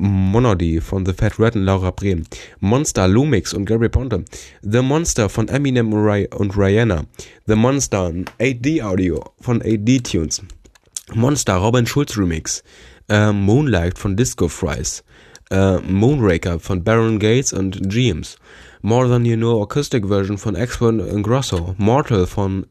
[0.05, 2.25] Monody von The Fat Red und Laura Brehm,
[2.59, 4.25] Monster, Lumix und Gary Ponte,
[4.62, 7.05] The Monster von Eminem und Rihanna,
[7.47, 10.43] The Monster, 8D Audio von 8D Tunes,
[11.15, 12.65] Monster, Robin Schulz Remix,
[13.09, 15.05] äh, Moonlight von Disco Fries,
[15.53, 18.38] äh, Moonraker von Baron Gates und James,
[18.81, 22.67] More Than You Know Acoustic Version von Expert Grosso, Mortal von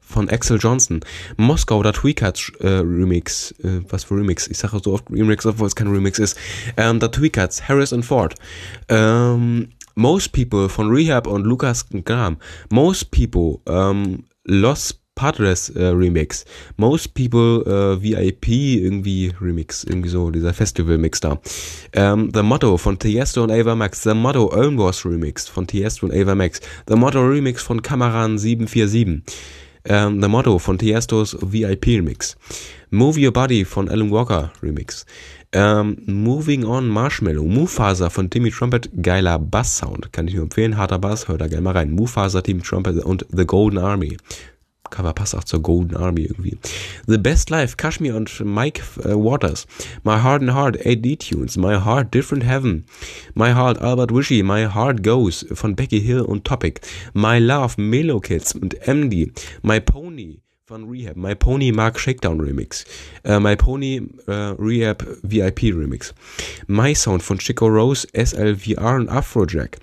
[0.00, 1.00] von Axel Johnson.
[1.36, 3.52] Moskau oder Tweakats äh, Remix.
[3.62, 4.48] Äh, was für Remix?
[4.48, 6.38] Ich sage so oft Remix, obwohl es kein Remix ist.
[6.76, 8.34] Ähm, der Tweakats, Harris und Ford.
[8.88, 12.36] Ähm, Most People von Rehab und Lukas Graham.
[12.70, 16.44] Most People, ähm, Los Padres äh, Remix.
[16.76, 21.40] Most People äh, VIP irgendwie Remix, irgendwie so, dieser Festival-Mix da.
[21.92, 24.04] Ähm, The Motto von Tiesto und Ava Max.
[24.04, 26.60] The Motto Own Wars Remix von Tiesto und Ava Max.
[26.86, 29.24] The Motto Remix von Kamaran 747.
[29.86, 32.36] Ähm, The Motto von Tiestos VIP Remix.
[32.90, 35.04] Move Your Body von Alan Walker Remix.
[35.50, 40.98] Ähm, Moving On Marshmallow, Mufasa von Timmy Trumpet, geiler Bass-Sound, kann ich nur empfehlen, harter
[40.98, 41.90] Bass, hört da gerne mal rein.
[41.90, 44.18] Mufasa, Timmy Trumpet und The Golden Army.
[44.90, 46.58] Cover passt auch zur Golden Army irgendwie.
[47.06, 49.66] The Best Life, Kashmir und Mike uh, Waters.
[50.04, 51.56] My Heart and Heart, AD Tunes.
[51.56, 52.84] My Heart, Different Heaven.
[53.34, 54.42] My Heart, Albert Wishy.
[54.42, 56.80] My Heart Goes von Becky Hill und Topic.
[57.14, 59.32] My Love, Melo Kids und MD.
[59.62, 61.16] My Pony von Rehab.
[61.16, 62.84] My Pony Mark Shakedown Remix.
[63.24, 66.12] Uh, My Pony uh, Rehab VIP Remix.
[66.66, 69.78] My Sound von Chico Rose, SLVR und Afrojack.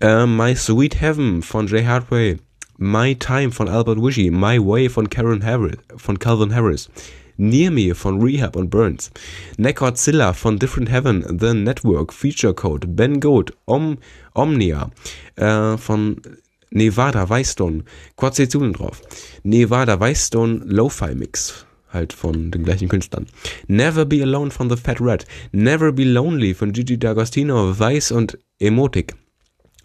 [0.00, 2.38] Uh, My Sweet Heaven von Jay Hardway.
[2.80, 6.88] My Time von Albert Wishy, My Way von Karen Harris, von Calvin Harris,
[7.36, 9.10] Near Me von Rehab und Burns,
[9.56, 13.98] Neckodzilla von Different Heaven, The Network, Feature Code, Ben Goat, Om,
[14.32, 14.92] Omnia
[15.34, 16.22] äh, von
[16.70, 17.82] Nevada Weißstone,
[18.16, 19.02] Quadrzählen drauf,
[19.42, 23.26] Nevada Weißstone Lo-Fi Mix, halt von den gleichen Künstlern.
[23.66, 28.38] Never Be Alone von The Fat Red, Never Be Lonely von Gigi D'Agostino, Weiß und
[28.60, 29.16] Emotic.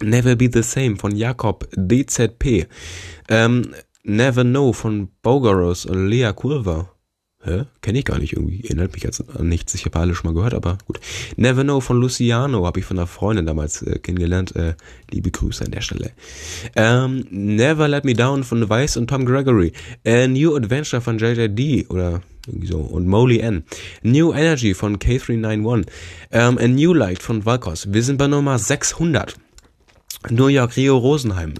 [0.04, 2.66] Never Be the Same von Jakob DZP.
[3.28, 6.94] Ähm, Never Know von Bogaros und Lea Culver.
[7.44, 7.64] Hä?
[7.82, 8.64] Kenne ich gar nicht irgendwie.
[8.64, 9.74] Erinnert mich jetzt an nichts.
[9.74, 10.98] Ich habe alle schon mal gehört, aber gut.
[11.36, 14.56] Never Know von Luciano habe ich von einer Freundin damals äh, kennengelernt.
[14.56, 14.74] Äh,
[15.10, 16.12] liebe Grüße an der Stelle.
[16.74, 19.72] Ähm, Never Let Me Down von Weiss und Tom Gregory.
[20.06, 22.78] A New Adventure von JJD oder irgendwie so.
[22.78, 23.64] Und Molly N.
[24.02, 25.86] New Energy von K391.
[26.32, 27.92] Ähm, A New Light von Valkos.
[27.92, 29.36] Wir sind bei Nummer 600.
[30.30, 31.54] New York Rio Rosenheim.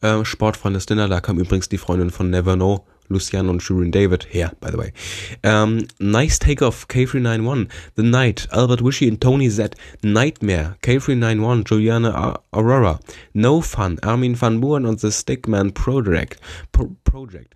[0.00, 4.26] Äh, Sportfreundes Dinner, da kam übrigens die Freundin von Never Know Lucian und Shirin David
[4.32, 4.92] her, by the way.
[5.44, 13.00] Um, nice Takeoff, K391, The Night, Albert Wishy und Tony Z, Nightmare, K391, Juliana Aurora,
[13.34, 16.40] No Fun, Armin van Buuren und The Stickman Project,
[16.72, 17.54] Pro Project.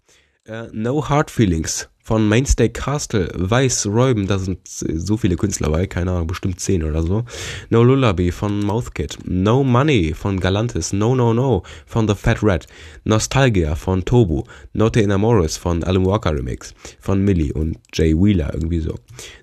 [0.49, 5.87] Uh, no Hard Feelings von Mainstay Castle, Weiß, Räuben, da sind so viele Künstler bei,
[5.87, 7.27] keine Ahnung, bestimmt zehn oder so.
[7.69, 12.67] No Lullaby von Mouthkit, No Money von Galantis, No No No von The Fat Rat,
[13.05, 18.81] Nostalgia von Tobu, Note Inamoris von Alan Walker Remix, von Millie und Jay Wheeler, irgendwie
[18.81, 18.95] so.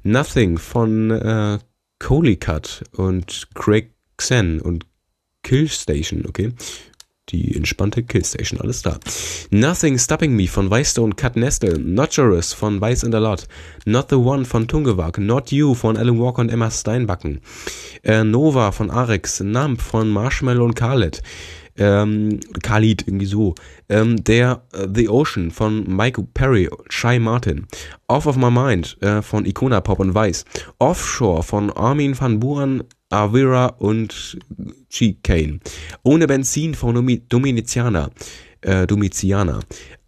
[0.02, 1.60] Nothing von äh,
[2.00, 4.88] Coley Cut und Craig Xen und
[5.44, 6.52] Kill Station, okay
[7.30, 9.00] die entspannte Killstation, alles da.
[9.50, 13.48] Nothing Stopping Me von Weißstone Cut Nestle, Notcherous von Weiß in der Lot,
[13.86, 17.42] Not the One von Tungewag, Not You von Alan Walker und Emma Steinbacken,
[18.04, 21.22] äh, Nova von Arex, Nump von Marshmallow und Khaled,
[21.78, 23.56] ähm, Khalid, irgendwie so.
[23.90, 27.68] Ähm, der uh, The Ocean von Mike Perry, Shy Martin.
[28.08, 30.46] Off of My Mind äh, von Icona Pop und Weiß.
[30.80, 32.84] Offshore von Armin van Buuren,
[33.16, 34.38] Avira und.
[35.24, 35.60] Kane.
[36.04, 36.96] Ohne Benzin von
[37.28, 38.10] Dominiziana.
[38.62, 39.60] Äh, Domitiana.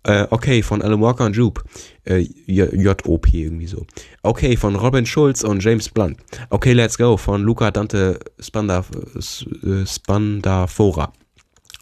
[0.03, 1.61] Äh, okay, von Alan Walker und Jupe.
[2.05, 3.37] Äh, J.O.P.
[3.37, 3.85] irgendwie so.
[4.23, 6.17] Okay, von Robin Schulz und James Blunt.
[6.49, 11.11] Okay, Let's Go von Luca Dante Spandaf äh, Spandafora.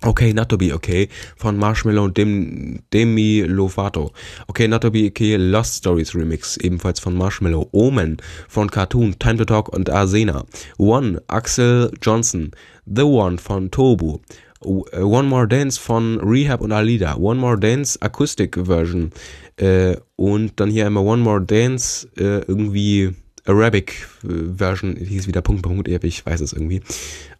[0.03, 4.11] Okay, Not to Be Okay von Marshmallow und Dem, Demi Lovato.
[4.47, 7.69] Okay, Not to Be Okay Lost Stories Remix ebenfalls von Marshmallow.
[7.71, 8.17] Omen
[8.47, 10.45] von Cartoon, Time to Talk und Arsena.
[10.77, 12.51] One, Axel Johnson.
[12.85, 14.19] The One von Tobu.
[14.61, 17.15] One More Dance von Rehab und Alida.
[17.15, 19.11] One More Dance Acoustic Version.
[19.57, 23.13] Äh, und dann hier immer One More Dance äh, irgendwie
[23.45, 24.95] Arabic Version.
[24.97, 26.81] Hieß wieder Punkt, Punkt, ich weiß es irgendwie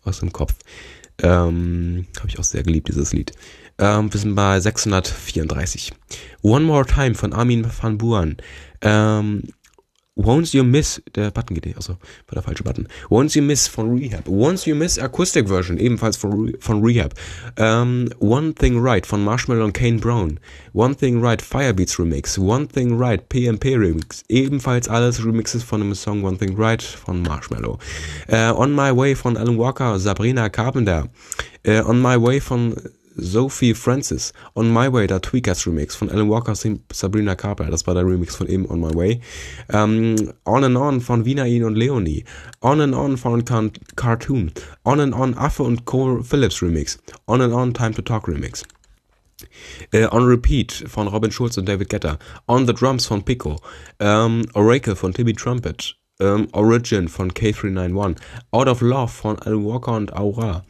[0.04, 0.56] aus dem Kopf.
[1.22, 3.32] Ähm, Habe ich auch sehr geliebt, dieses Lied.
[3.78, 5.94] Ähm, wir sind bei 634.
[6.42, 8.38] One More Time von Armin van Buuren.
[8.82, 9.44] Ähm,
[10.18, 12.88] Once You Miss, der Button geht nicht, also war der falsche Button.
[13.10, 14.28] Once You Miss von Rehab.
[14.30, 17.14] Once You Miss Acoustic Version, ebenfalls von, von Rehab.
[17.60, 20.40] Um, One Thing Right von Marshmallow und Kane Brown.
[20.74, 22.40] One Thing Right Firebeats Remix.
[22.40, 24.24] One Thing Right PMP Remix.
[24.30, 27.78] Ebenfalls alles Remixes von dem Song One Thing Right von Marshmallow.
[28.32, 31.10] Uh, On My Way von Alan Walker, Sabrina Carpenter.
[31.68, 32.74] Uh, On My Way von
[33.16, 37.94] Sophie Francis, On My Way, der Tweakers Remix von Alan Walker, Sabrina Carpenter, das war
[37.94, 39.22] der Remix von eben On My Way.
[39.70, 42.26] Ähm, on and On von Wiener und Leonie.
[42.62, 44.52] On and On von Can Cartoon.
[44.84, 46.98] On and On Affe und Cole Phillips Remix.
[47.28, 48.64] On and On Time to Talk Remix.
[49.94, 52.18] Uh, on Repeat von Robin Schulz und David Getter.
[52.48, 53.58] On the Drums von Pico.
[54.00, 55.96] Um, Oracle von Timmy Trumpet.
[56.18, 58.18] Um, Origin von K391,
[58.52, 60.64] Out of Love von Alan Walker und Aura,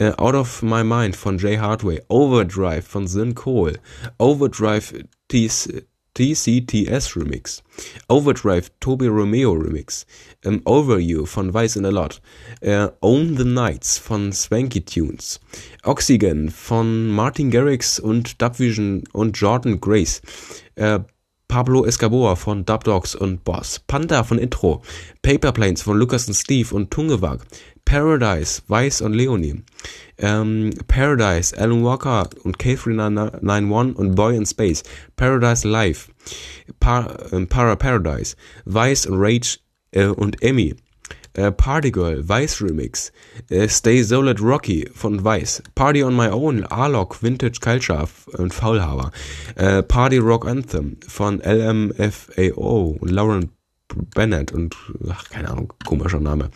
[0.00, 3.78] uh, Out of My Mind von Jay Hardway, Overdrive von Zin Cole,
[4.18, 5.84] Overdrive TC,
[6.18, 7.62] TCTS Remix,
[8.08, 10.04] Overdrive Toby Romeo Remix,
[10.44, 12.20] um, Over You von Vice in a Lot,
[12.66, 15.38] uh, Own the Nights von Swanky Tunes,
[15.84, 20.20] Oxygen von Martin Garrix und Dubvision und Jordan Grace,
[20.76, 20.98] uh,
[21.48, 24.82] Pablo Escobar von Dub Dogs und Boss, Panda von Intro,
[25.22, 27.40] Paper Planes von Lucas und Steve und Tungewag,
[27.86, 29.62] Paradise, Weiss und Leonie,
[30.18, 34.82] ähm, Paradise, Alan Walker und K391 und Boy in Space,
[35.16, 36.10] Paradise Live,
[36.80, 38.36] Par äh, Para Paradise,
[38.66, 39.58] Weiss Rage
[39.92, 40.76] äh, und Emmy,
[41.38, 43.12] äh, Party Girl, Vice Remix,
[43.48, 49.12] äh, Stay Solid Rocky von Vice, Party on My Own, Arlock, Vintage Culture und Faulhaber,
[49.54, 53.50] äh, Party Rock Anthem von LMFAO und Lauren
[54.14, 54.76] Bennett und
[55.08, 56.50] ach, keine Ahnung, komischer Name.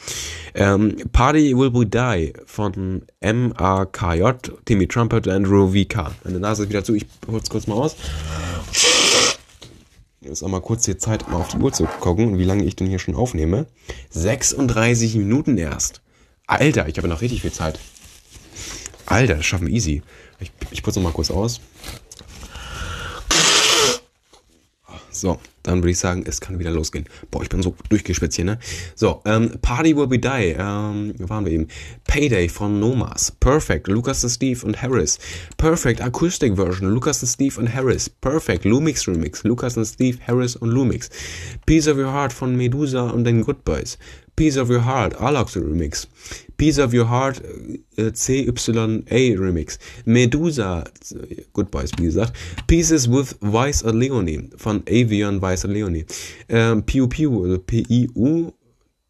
[0.54, 6.10] Ähm, Party Will We Die von MAKJ, Timmy Trumpet, Andrew VK.
[6.24, 7.96] Meine Nase ist wieder zu, ich hol's kurz mal aus.
[10.24, 12.76] Jetzt auch mal kurz die Zeit, mal auf die Uhr zu gucken, wie lange ich
[12.76, 13.66] denn hier schon aufnehme.
[14.10, 16.00] 36 Minuten erst.
[16.46, 17.80] Alter, ich habe noch richtig viel Zeit.
[19.06, 20.02] Alter, das schaffen wir easy.
[20.38, 21.60] Ich, ich putze noch mal kurz aus.
[25.10, 25.38] So.
[25.62, 27.06] Dann würde ich sagen, es kann wieder losgehen.
[27.30, 28.58] Boah, ich bin so durchgespitzt hier, ne?
[28.94, 31.68] So, ähm, Party Will Be Die, ähm, waren wir eben.
[32.06, 33.32] Payday von Nomas.
[33.40, 35.18] Perfect, Lucas und Steve und Harris.
[35.56, 38.08] Perfect Acoustic Version, Lucas und Steve und Harris.
[38.08, 41.10] Perfect Lumix Remix, Lucas und Steve, Harris und Lumix.
[41.66, 43.98] Piece of Your Heart von Medusa und den Good Boys.
[44.34, 46.08] Piece of Your Heart, Alox Remix.
[46.62, 47.42] Piece of Your Heart,
[47.96, 49.80] äh, CYA Remix.
[50.04, 50.84] Medusa,
[51.52, 52.34] Goodbyes, wie gesagt.
[52.68, 56.04] Pieces with Vice and Leonie von Avion Vice and Leonie.
[56.48, 58.52] Ähm, Piu Piu, also P-I-U,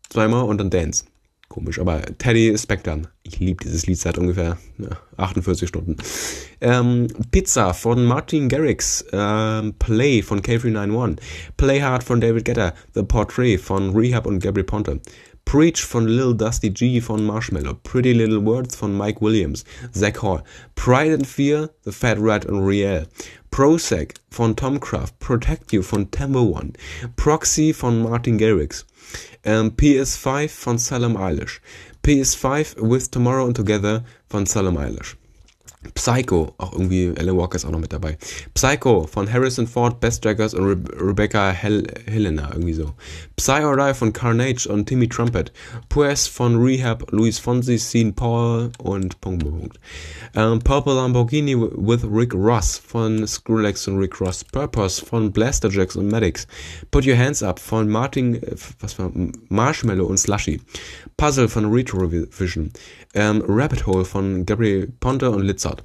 [0.09, 1.05] zweimal und dann Dance.
[1.51, 3.03] Komisch, aber Teddy Spectre.
[3.25, 4.89] Ich liebe dieses Lied seit ungefähr ja,
[5.19, 5.99] 48 Stunden.
[6.63, 9.05] Ähm, Pizza von Martin Garrix.
[9.13, 11.19] Ähm, Play von K391.
[11.59, 12.73] Play Hard von David Guetta.
[12.95, 15.03] The Portrait von Rehab und Gabri Ponte.
[15.53, 20.43] Preach von Lil Dusty G von Marshmallow, Pretty Little Words von Mike Williams, Zach Hall,
[20.77, 23.07] Pride and Fear, The Fat Rat und Riel,
[23.51, 26.73] Prozac von Tom Craft, Protect You von Tembo One,
[27.17, 28.87] Proxy von Martin Garrix,
[29.45, 31.61] um, ähm, PS5 von Salem Eilish,
[32.03, 35.19] PS5 With Tomorrow and Together von Salem Eilish.
[35.95, 38.16] Psycho, auch irgendwie Alan Walker ist auch noch mit dabei.
[38.55, 42.93] Psycho von Harrison Ford, Best Jaggers und Re Rebecca Hel Helena, irgendwie so.
[43.37, 45.53] Psy or Die von Carnage und Timmy Trumpet.
[45.89, 49.78] Pues von Rehab, Luis Fonsi, Sean Paul und Punkt, Punkt.
[50.35, 54.45] Um, Purple Lamborghini with Rick Ross von Skrillex und Rick Ross.
[54.45, 56.47] Purpose von Blasterjacks und Medics.
[56.91, 59.11] Put Your Hands Up von Martin, äh, was war,
[59.49, 60.61] Marshmallow und Slushy.
[61.23, 62.73] Puzzle von Retrovision.
[63.14, 65.81] Um, Rabbit Hole von Gabriel Ponte und Litzard.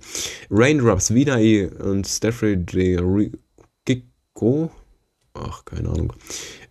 [0.49, 4.71] Raindrops, Vidai und Steffrey de Rico.
[5.35, 6.13] Ach, keine Ahnung.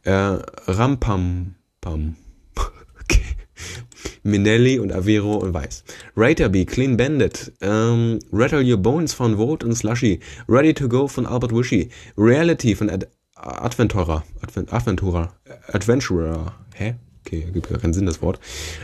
[0.03, 1.55] Äh, Rampam.
[1.81, 2.17] Pam.
[4.25, 5.85] Minelli und Avero und Weiß.
[6.17, 11.25] Raterby, Clean Bandit, ähm, Rattle Your Bones von Vote und Slushy, Ready to Go von
[11.25, 11.89] Albert Wishy,
[12.19, 13.07] Reality von Ad
[13.37, 15.33] Adventurer, Advent Adventurer,
[15.69, 16.97] Adventurer, hä?
[17.27, 18.39] Okay, gibt gar keinen Sinn, das Wort.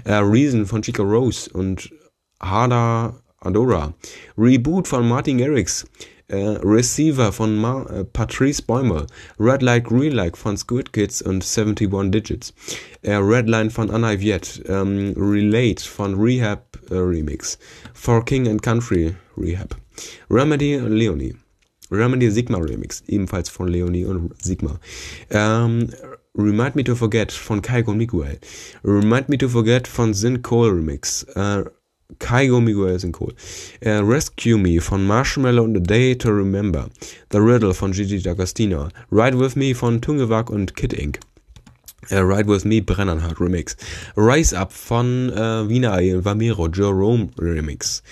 [0.04, 1.92] Äh, Reason von Chica Rose und
[2.40, 3.94] Hada Adora.
[4.36, 5.86] Reboot von Martin Garrix.
[6.26, 9.06] Äh, Receiver von Ma äh, Patrice Bäumer.
[9.38, 12.52] Red Light Green Light von Squid Kids und 71 Digits.
[13.02, 14.64] Äh, Redline von Anna Viet.
[14.66, 17.60] Ähm, Relate von Rehab äh, Remix.
[17.94, 19.76] For King and Country Rehab.
[20.28, 21.36] Remedy und Leonie.
[21.92, 24.80] Remedy Sigma Remix, ebenfalls von Leonie und Sigma.
[25.30, 25.90] Ähm,
[26.34, 28.38] Remind Me to Forget von Kaigo Miguel.
[28.82, 31.24] Remind Me to Forget von Sin Cole Remix.
[31.34, 31.64] Äh,
[32.20, 33.34] Kaigo Miguel Sin Cole.
[33.80, 36.88] Äh, Rescue Me von Marshmallow and A Day to Remember.
[37.32, 38.88] The Riddle von Gigi D'Agostino.
[39.10, 41.20] Ride With Me von Tungewag und Kid Inc.
[42.08, 43.76] Äh, Ride With Me Brennanhard Remix.
[44.16, 48.02] Rise Up von äh, Wiener Vamiro Jerome Remix.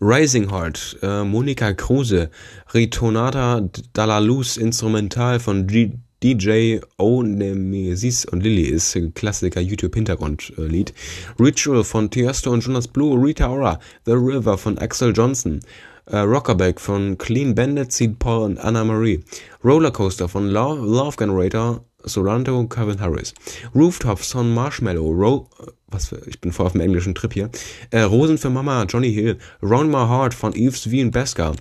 [0.00, 2.28] Rising Heart, äh, Monika Kruse,
[2.74, 10.92] Ritonata Dalla Luz Instrumental von G DJ O Nemesis und Lilly ist Klassiker YouTube-Hintergrundlied.
[11.38, 15.60] Ritual von Tiesto und Jonas Blue, Rita Ora, The River von Axel Johnson,
[16.06, 19.22] äh, Rockerback von Clean Bandit, Seed Paul und Anna Marie,
[19.62, 23.32] Rollercoaster von Love, Love Generator, Sorrento, Calvin Harris,
[23.72, 25.48] Rooftops von Marshmallow, Ro
[25.90, 27.50] was für, ich bin voll auf dem englischen Trip hier.
[27.90, 29.38] Äh, Rosen für Mama, Johnny Hill.
[29.62, 31.52] Round My Heart von Eves V und Beska.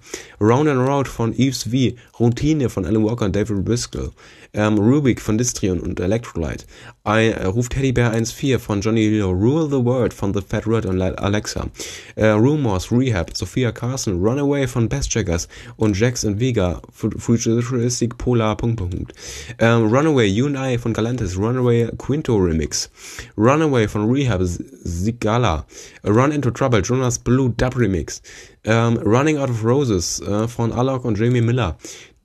[0.42, 1.96] Round and Round von Eves V.
[2.20, 4.12] Routine von Alan Walker und David Briscoe.
[4.58, 6.66] Ähm, Rubik von Distrion und Electrolyte.
[7.08, 9.24] I, äh, Ruf Teddybär 1.4 von Johnny Hill.
[9.24, 11.68] Rule the World von The Fat Red und Alexa.
[12.16, 14.22] Äh, Rumors, Rehab, Sophia Carson.
[14.22, 15.48] Runaway von Best Jackers
[15.78, 16.82] und Jax und Vega.
[16.92, 18.58] Futuristic Polar.
[18.58, 19.14] Punkt, Punkt.
[19.60, 21.38] Ähm, Runaway, You and I von Galantis.
[21.38, 22.90] Runaway Quinto Remix.
[23.38, 25.66] Runaway von Rehab, Sigala,
[26.04, 28.22] Run Into Trouble, Jonas Blue Dub Remix,
[28.64, 31.78] ähm, Running Out of Roses äh, von Alok und Jamie Miller,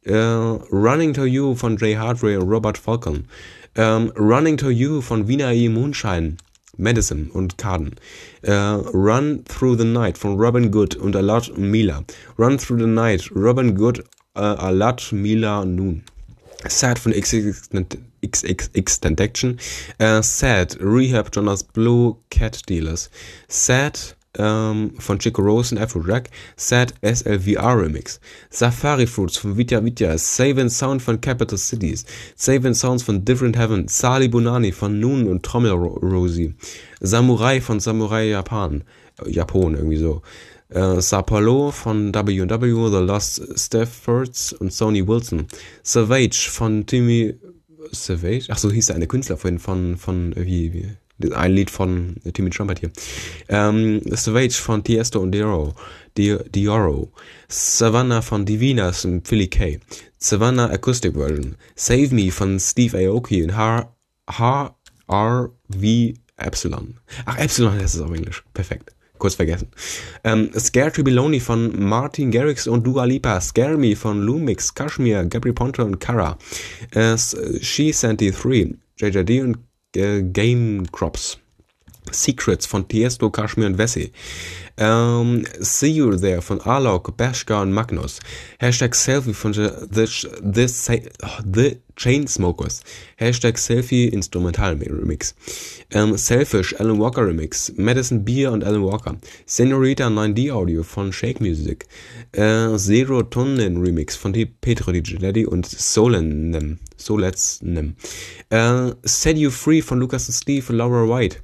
[0.05, 3.24] äh, Running to You von Jay Hardway und Robert Falcon,
[3.76, 5.68] ähm, Running to You von Wiener E.
[5.68, 6.36] Moonshine,
[6.76, 7.94] Madison und Carden.
[8.46, 12.05] Uh, Run Through the Night von Robin Good und Alat Mila.
[12.38, 14.00] Run Through the Night, Robin Good,
[14.36, 16.03] uh, Alat Mila Noon.
[16.68, 19.59] Sad von XXX Tendaction.
[20.00, 23.11] Uh, Sad, Rehab, Jonas Blue, Cat Dealers.
[23.48, 23.98] Sad
[24.39, 26.30] ähm, von Chico Rose und Afrojack.
[26.57, 28.20] Sad SLVR Remix.
[28.51, 30.16] Safari Fruits von Vitya Vitya.
[30.18, 32.05] Save and Sound von Capital Cities.
[32.37, 33.89] Save and Sounds von Different Heaven.
[33.89, 36.55] Sali Bonani von Noon und Trommel Rosie.
[37.01, 38.85] Samurai von Samurai Japan.
[39.26, 40.22] Japan irgendwie so.
[40.68, 45.47] Äh, Sapalo von W&W, The Lost Staffords und Sony Wilson.
[45.83, 47.35] Savage von Timmy
[47.91, 50.89] Savage, ach so hieß er eine Künstler vorhin von, von, wie, wie,
[51.34, 52.90] Ein Lied von Timmy Trumpet hier.
[53.48, 55.74] Ähm, Savage von Tiesto und Dioro.
[56.16, 57.12] Dioro.
[57.48, 59.78] Savannah von Divinas und Philly K.
[60.18, 61.56] Savannah Acoustic Version.
[61.74, 63.94] Save Me von Steve Aoki und H,
[64.28, 64.76] H
[65.08, 66.98] R V Epsilon.
[67.24, 68.42] Ach, Epsilon heißt es auf Englisch.
[68.54, 68.94] Perfekt.
[69.18, 69.68] Kurz vergessen.
[70.24, 73.40] Ähm, Scare to be Lonely von Martin Garrix und Dua Lipa.
[73.40, 76.36] Scare Me von Lumix, Kashmir, Gabri Ponte und Kara.
[76.90, 77.16] Äh,
[77.60, 79.58] She Santi 3, JJD und
[79.97, 81.38] äh, Game Crops.
[82.11, 84.12] Secrets von Tiesto, Kashmir und Wessi.
[84.80, 88.20] Um, see You There von Alok, Bashka und Magnus.
[88.59, 90.07] Hashtag Selfie von The, the,
[90.43, 90.66] the,
[91.45, 92.82] the Chainsmokers.
[93.16, 95.34] Hashtag Selfie Instrumental Remix.
[95.95, 97.72] Um, Selfish, Alan Walker Remix.
[97.76, 99.16] Madison Beer und Alan Walker.
[99.47, 101.86] Senorita 9D Audio von Shake Music.
[102.36, 106.78] Uh, Zero Tonnen Remix von Petro DJ Daddy und Solenem.
[107.05, 107.96] Soletznem.
[108.53, 111.38] Uh, Set You Free von Lucas und Steve und Laura White.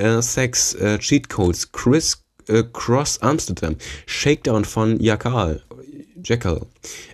[0.00, 5.62] Uh, Sex, uh, Cheat Codes, Chris äh, Cross Amsterdam, Shakedown von Yakal,
[6.22, 6.60] Jekyll,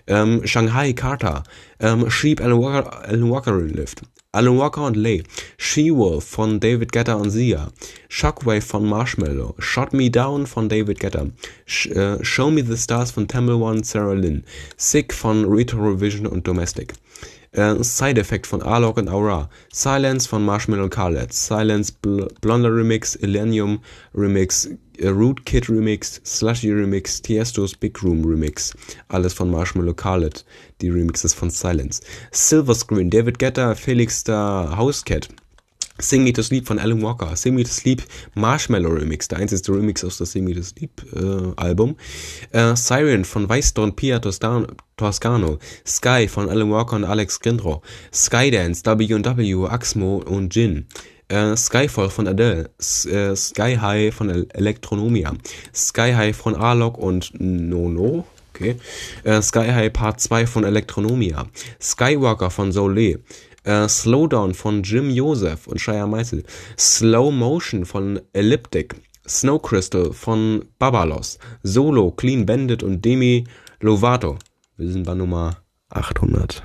[0.07, 1.43] ähm, Shanghai Carter,
[1.79, 5.23] ähm, Sheep Alan Walker, Alan Walker Lift, Alan Walker und Lay,
[5.57, 7.71] She-Wolf von David Guetta und Sia,
[8.07, 11.27] Shockwave von Marshmallow, Shot Me Down von David Guetta,
[11.65, 14.45] Sh äh, Show Me the Stars von Tamil One, Sarah Lynn,
[14.77, 16.93] Sick von Retro Vision und Domestic.
[17.53, 22.73] Äh, Side Effect von Alok und Aura, Silence von Marshmallow und Khaled, Silence Bl Blonder
[22.73, 23.81] Remix, Illenium
[24.15, 28.73] Remix, äh, Rootkit Remix, Slushy Remix, Tiestos Big Room Remix,
[29.09, 30.45] alles von Marshmallow Khaled,
[30.79, 35.27] die Remixes von Silence, Silver Screen, David Guetta, Felix da Housecat,
[36.01, 38.03] Sing Me to Sleep von Alan Walker, Sing Me to Sleep
[38.35, 41.95] Marshmallow Remix, der einzige Remix aus dem Sing Me to Sleep äh, Album,
[42.51, 47.81] äh, Siren von Weißdorn Pia Toscano, Sky von Alan Walker und Alex Grindro,
[48.13, 50.87] Skydance, W&W, Axmo und Jin,
[51.27, 55.33] äh, Skyfall von Adele, S äh, Sky High von El Elektronomia,
[55.73, 58.75] Sky High von Alok und Nono, okay,
[59.23, 61.47] äh, Sky High Part 2 von Elektronomia,
[61.81, 63.19] Skywalker von Soleil,
[63.63, 66.43] äh, Slowdown von Jim Joseph und Shia Meisel.
[66.77, 68.95] Slow Motion von Elliptic.
[69.27, 71.37] Snow Crystal von Babalos.
[71.63, 73.45] Solo, Clean Bandit und Demi
[73.79, 74.37] Lovato.
[74.77, 75.57] Wir sind bei Nummer
[75.89, 76.63] 800.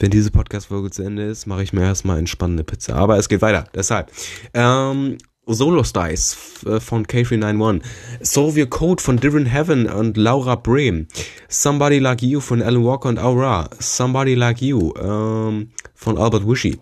[0.00, 2.94] Wenn diese Podcast-Folge zu Ende ist, mache ich mir erstmal entspannende Pizza.
[2.94, 4.12] Aber es geht weiter, deshalb.
[4.54, 5.18] Ähm,
[5.48, 6.36] Solo Styles
[6.66, 7.80] äh, von K391,
[8.20, 11.06] Soviet Code von Different Heaven und Laura Brehm,
[11.48, 16.78] Somebody Like You von Alan Walker und Aura, Somebody Like You ähm, von Albert Wishy,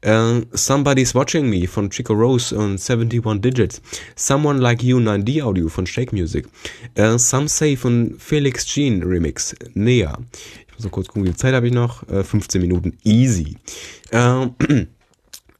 [0.00, 3.80] äh, Somebody's Watching Me von Chico Rose und 71 Digits,
[4.16, 6.46] Someone Like You 9D Audio von Shake Music,
[6.94, 10.18] äh, Some Say von Felix Jean Remix, Nea.
[10.66, 12.08] Ich muss noch kurz gucken, wie viel Zeit habe ich noch?
[12.08, 13.56] Äh, 15 Minuten, easy.
[14.10, 14.54] Ähm,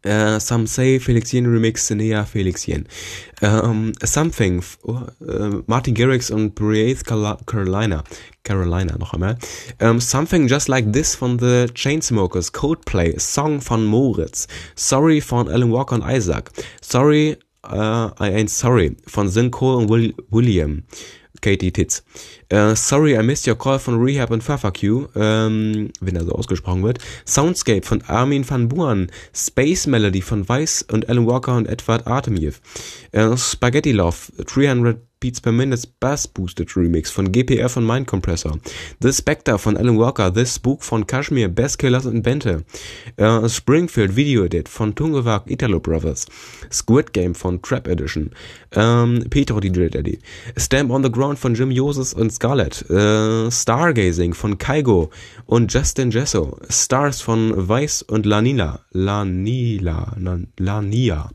[0.04, 2.86] Uh, some say Felixien Remix, Sinea Felixien.
[3.42, 8.02] Um, something, uh, Martin Garrix und Breathe Carolina.
[8.42, 9.36] Carolina noch einmal.
[9.78, 15.70] Um, something Just Like This von The Chainsmokers, Coldplay, Song von Moritz, Sorry von Alan
[15.70, 20.84] Walker und Isaac, Sorry, I Ain't Sorry von Zin Cole und Will William.
[21.40, 22.02] Katie Titz.
[22.52, 26.82] Uh, Sorry, I Missed Your Call von Rehab und Fafaq, ähm, wenn er so ausgesprochen
[26.82, 26.98] wird.
[27.24, 29.10] Soundscape von Armin van Buuren.
[29.32, 32.60] Space Melody von Weiss und Alan Walker und Edward Artemiev.
[33.14, 38.58] Uh, Spaghetti Love, 300 Beats per Minute Bass Boosted Remix von GPR von Mind Compressor.
[39.02, 40.32] The Spectre von Alan Walker.
[40.34, 42.64] The Spook von Kashmir, Best Killers und Bente.
[43.20, 46.24] Uh, Springfield Video Edit von Tungewag Italo Brothers.
[46.72, 48.30] Squid Game von Trap Edition.
[48.74, 50.20] Um, Petro DJ Daddy.
[50.56, 52.86] Stamp on the Ground von Jim Joses und Scarlett.
[52.88, 55.10] Uh, Stargazing von Kaigo
[55.44, 56.56] und Justin Jesso.
[56.70, 58.80] Stars von Weiss und Lanila.
[58.92, 60.16] Lanila.
[60.58, 61.28] Lania.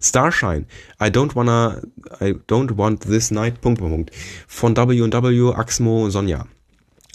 [0.00, 0.66] Starshine,
[0.98, 1.82] I don't wanna,
[2.20, 4.10] I don't want this night, Punkt, Punkt, Punkt.
[4.48, 6.46] Von W&W, Axmo, Sonja.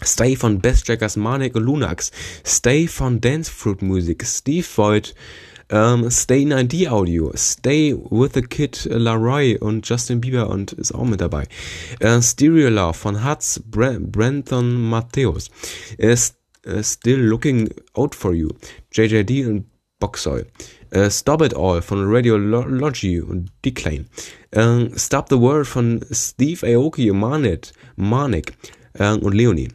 [0.03, 2.11] Stay von Best Jackers, Manik und Lunax.
[2.45, 5.15] Stay von Dance Fruit Music, Steve Voigt,
[5.71, 11.05] um, Stay 9D Audio, Stay with the Kid Laroy und Justin Bieber und ist auch
[11.05, 11.47] mit dabei.
[12.03, 15.49] Uh, Stereo Love von Hutz, Bre Brenton Matthäus.
[16.01, 16.15] Uh,
[16.81, 18.49] Still Looking Out for You,
[18.91, 19.65] JJD und
[19.99, 20.45] Boxoy.
[20.95, 24.05] Uh, Stop It All von Radiology und Decline.
[24.55, 27.19] Uh, Stop the World von Steve Aoki und
[27.97, 28.53] Manik
[28.99, 29.69] uh, und Leonie.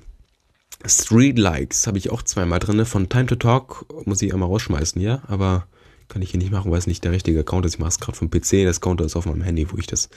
[0.86, 2.84] Street Likes habe ich auch zweimal drin.
[2.86, 5.66] Von Time to Talk muss ich einmal rausschmeißen, ja, aber
[6.10, 7.74] kann ich hier nicht machen, weil es nicht der richtige Account ist.
[7.74, 10.10] Ich mache es gerade vom PC, das Counter ist auf meinem Handy, wo ich das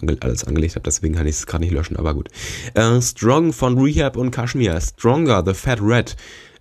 [0.00, 2.28] ange alles angelegt habe, deswegen kann ich es gerade nicht löschen, aber gut.
[2.76, 4.80] Uh, Strong von Rehab und Kashmir.
[4.80, 6.16] Stronger, The Fat Red.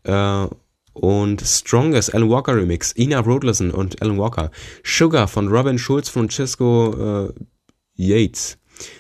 [0.07, 0.49] Uh,
[0.95, 4.49] und Strongest Alan Walker Remix, Ina Roadlison und Alan Walker,
[4.84, 7.34] Sugar von Robin Schulz, Francesco äh,
[7.95, 8.57] Yates,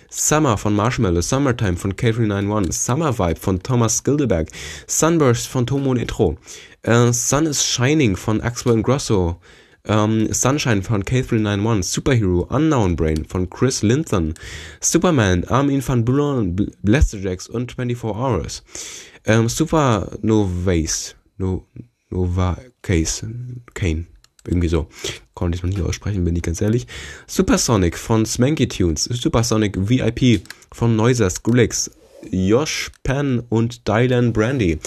[0.09, 4.49] Summer von Marshmallow, Summertime von K391, Summer Vibe von Thomas Skildeberg,
[4.87, 6.37] Sunburst von Tomo Netro,
[6.83, 9.37] äh, Sun is Shining von Axwell Grosso,
[9.87, 14.33] ähm, Sunshine von K391, Superhero, Unknown Brain von Chris Linton,
[14.79, 18.63] Superman, Armin van Buren, Blasterjacks und 24 Hours,
[19.25, 21.65] ähm, Supernovace, no,
[22.09, 23.27] Nova Case,
[23.73, 24.05] Kane,
[24.47, 24.87] irgendwie so.
[25.33, 26.87] Konnte ich noch nie aussprechen, bin ich ganz ehrlich.
[27.27, 31.91] Supersonic von Smanky Tunes, Supersonic VIP von Noiser, Skrillex,
[32.31, 34.79] Josh Penn und Dylan Brandy.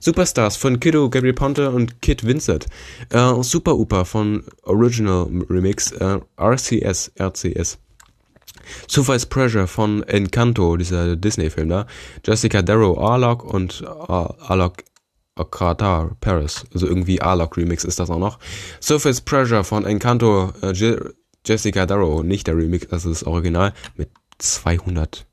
[0.00, 2.66] Superstars von Kiddo, Gabriel Ponte und Kid Vincent.
[3.10, 7.78] Äh, Super Upa von Original Remix, äh, RCS, RCS.
[8.88, 11.86] Surface Pressure von Encanto, dieser Disney-Film da.
[12.24, 14.84] Jessica Darrow, Arlock und uh, Arlock
[15.34, 16.64] Akatar Paris.
[16.72, 18.38] Also irgendwie Arlock Remix ist das auch noch.
[18.80, 20.72] Surface Pressure von Encanto, äh,
[21.44, 25.26] Jessica Darrow, nicht der Remix, also das Original, mit 200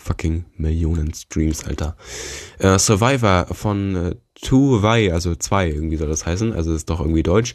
[0.00, 1.96] fucking Millionen Streams, Alter.
[2.58, 7.00] Äh, Survivor von äh, Two Way, also zwei, irgendwie soll das heißen, also ist doch
[7.00, 7.54] irgendwie deutsch.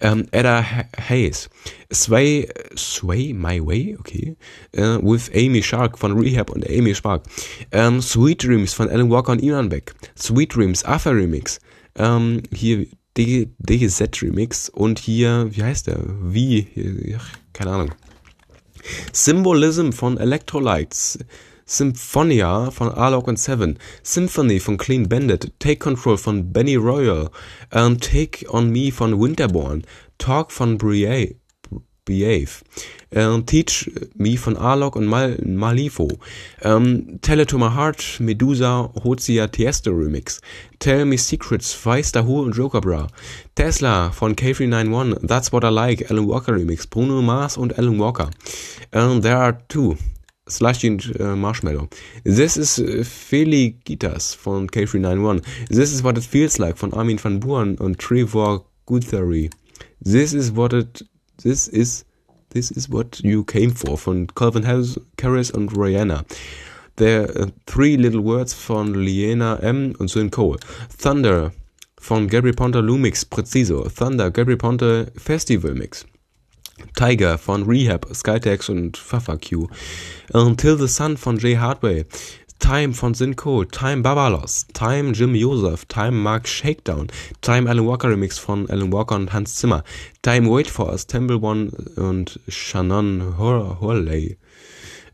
[0.00, 0.64] Ähm, Edda
[1.08, 1.48] Hayes.
[1.92, 4.36] Sway, Sway My Way, okay.
[4.72, 7.22] Äh, with Amy Shark von Rehab und Amy Spark.
[7.70, 9.94] Ähm, Sweet Dreams von Alan Walker und Ian Beck.
[10.18, 11.60] Sweet Dreams, After Remix.
[11.96, 12.86] Ähm, hier
[13.16, 16.00] DZ Remix und hier, wie heißt der?
[16.20, 17.14] Wie?
[17.16, 17.94] Ach, keine Ahnung.
[19.12, 21.18] Symbolism von Electrolytes.
[21.76, 27.30] Symphonia von Arlok und Seven, Symphony von Clean Bandit, Take Control von Benny Royal,
[27.72, 29.82] ähm, Take On Me von Winterborn,
[30.18, 31.34] Talk von Behave,
[33.10, 36.08] ähm, Teach Me von Arlok und Mal Malifo,
[36.62, 40.40] ähm, Tell It To My Heart, Medusa, Hozia Tiesto Remix,
[40.78, 43.08] Tell Me Secrets, Weiß Dahu und Joker Bra,
[43.56, 48.30] Tesla von K391, That's What I Like, Alan Walker Remix, Bruno Mars und Alan Walker,
[48.92, 49.96] um, There Are Two,
[50.48, 50.88] Slushy
[51.18, 51.88] äh, Marshmallow.
[52.24, 55.42] This is äh, Feligitas von K391.
[55.68, 59.50] This is what it feels like von Armin van Buuren und Trevor Guthrie.
[60.04, 61.04] This is what it
[61.42, 62.04] this is
[62.50, 66.24] this is what you came for von Calvin Harris und Rihanna.
[66.96, 70.58] The uh, Three Little Words von Liena M und Sue Cole.
[70.98, 71.52] Thunder
[71.98, 73.88] von Gary Ponte Lumix Preciso.
[73.88, 76.04] Thunder Gary Ponte Festival Mix.
[76.94, 79.68] Tiger von Rehab, Skytex und Fafa Q.
[80.32, 82.04] Until the Sun von Jay Hardway.
[82.60, 87.08] Time von Sinco, Time Babalos, Time Jim Joseph, Time Mark Shakedown,
[87.42, 89.84] Time Alan Walker Remix von Alan Walker und Hans Zimmer,
[90.22, 94.38] Time Wait for Us, Temple One und Shannon Hurley.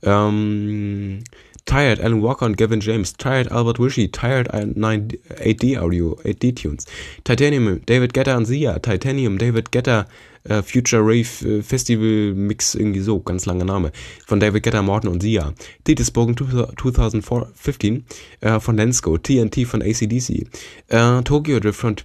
[0.03, 1.25] Ähm,
[1.67, 6.87] Tired, Alan Walker und Gavin James, Tired, Albert Wishy, Tired, 8D Audio, 8D Tunes,
[7.25, 10.07] Titanium, David Guetta und Sia, Titanium, David Guetta,
[10.45, 13.93] äh, Future Rave äh, Festival Mix, irgendwie so, ganz langer Name,
[14.27, 15.53] von David Guetta, Morton und Sia.
[15.85, 18.05] Titusburg 2015
[18.41, 20.47] äh, von Lensco, TNT von ACDC,
[20.89, 21.97] äh, Tokyo Drift von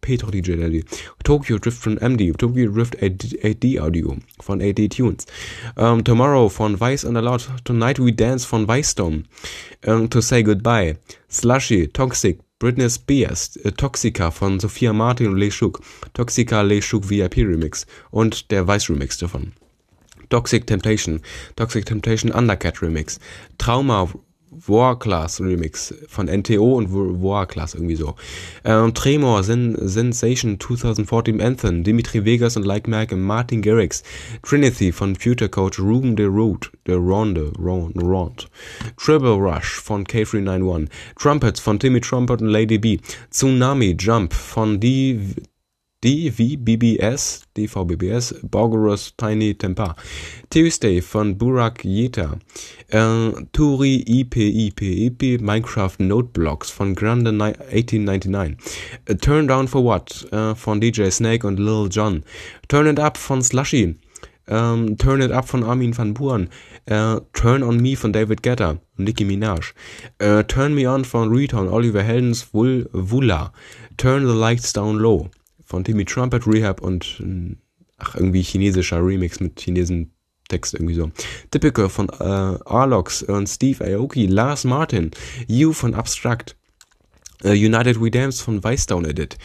[0.00, 0.84] Petro DJ Daddy,
[1.24, 5.26] Tokyo Drift von MD, Tokyo Drift 8D Audio von 8D Tunes,
[5.76, 9.24] ähm, Tomorrow von Vice and Aloud, Tonight We Dance von Vice Storm,
[9.82, 10.96] ähm, To Say Goodbye,
[11.30, 15.80] Slushy, Toxic, Britney Spears, äh, Toxica von Sophia Martin und Lee Shook,
[16.12, 19.54] Toxica Lee Shook VIP Remix und der Vice Remix davon.
[20.28, 21.22] Toxic Temptation,
[21.56, 23.18] Toxic Temptation Undercat Remix,
[23.56, 24.10] Trauma
[24.66, 28.14] War Class Remix von NTO und War Class irgendwie so.
[28.64, 34.02] Ähm, Tremor, Sen Sensation 2014 Anthem, Dimitri Vegas und Like Mike und Martin Garrix.
[34.42, 38.44] Trinity von Future Coach Ruben de Root, de Ronde, Ronde, Ronde.
[38.96, 40.88] Triple Rush von K391.
[41.16, 42.98] Trumpets von Timmy Trumpet und Lady B.
[43.30, 45.20] Tsunami Jump von D
[46.02, 49.94] DVBBS, DVBBS, Borgerus Tiny Temper.
[50.48, 52.38] Tuesday von Burak Yeta.
[52.88, 58.56] Äh, Turi IP, IP, IP, Minecraft Noteblocks von Grande 1899.
[59.10, 62.24] Uh, Turn Down for What äh, von DJ Snake und Lil Jon.
[62.68, 63.96] Turn It Up von Slushy.
[64.48, 66.48] Ähm, Turn It Up von Armin van Buuren.
[66.86, 69.74] Äh, Turn On Me von David Guetta und Nicki Minaj.
[70.18, 73.52] Äh, Turn Me On von Rita und Oliver Heldens Vula.
[73.98, 75.28] Turn the Lights Down Low
[75.70, 77.22] von Timmy Trumpet, Rehab und
[77.96, 80.12] ach, irgendwie chinesischer Remix mit chinesen
[80.48, 81.12] Text irgendwie so.
[81.52, 85.12] Typical von äh, Arlox und Steve Aoki, Lars Martin,
[85.46, 86.56] You von Abstract,
[87.42, 89.38] Uh, United We Dance von Weißdown Edit.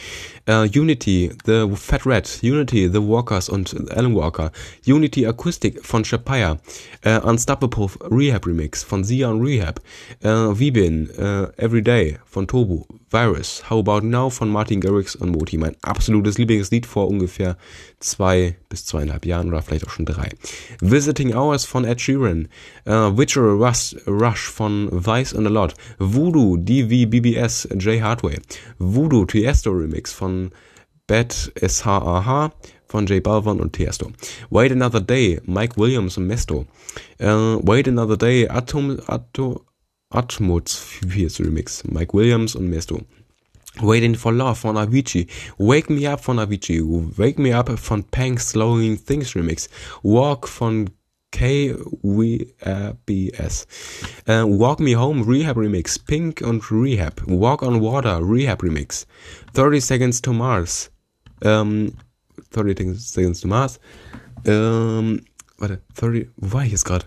[0.48, 2.38] Uh, Unity, The Fat Rat.
[2.40, 4.52] Unity, The Walkers und Alan Walker.
[4.84, 6.58] Unity Acoustic von Shapire.
[7.04, 9.80] Uh, Unstoppable Rehab Remix von und Rehab.
[10.22, 12.84] Uh, Vibin, uh, Everyday von Tobu.
[13.10, 15.56] Virus, How About Now von Martin Garrix und Moti.
[15.56, 17.56] Mein absolutes Lieblingslied vor ungefähr
[18.00, 20.28] zwei bis zweieinhalb Jahren oder vielleicht auch schon drei.
[20.80, 22.48] Visiting Hours von Ed Sheeran.
[22.84, 25.74] Uh, Witcher Rush, Rush von Vice and a Lot.
[25.98, 28.38] Voodoo, DVBBS, Jay Hardway.
[28.78, 30.35] Voodoo Tiesto Remix von
[31.06, 32.52] Bad SHAH
[32.86, 34.10] von J Balvin und Tiesto.
[34.50, 36.66] Wait Another Day, Mike Williams und Mesto.
[37.20, 39.60] Uh, Wait Another Day, Atom, Atom,
[40.10, 43.00] Atmos Fierce Remix, Mike Williams und Mesto.
[43.82, 45.26] Waiting for Love von Avicii,
[45.58, 46.80] Wake Me Up von Avicii,
[47.18, 49.68] Wake Me Up von Punk Slowing Things Remix,
[50.02, 50.88] Walk von
[51.36, 52.06] KWBS,
[54.26, 59.06] uh, Walk Me Home Rehab Remix, Pink und Rehab, Walk on Water Rehab Remix,
[59.52, 60.90] 30 Seconds to Mars,
[61.44, 61.92] um,
[62.52, 63.78] 30 Seconds to Mars,
[64.46, 65.20] um,
[65.58, 67.04] warte, 30, wo war ich jetzt gerade?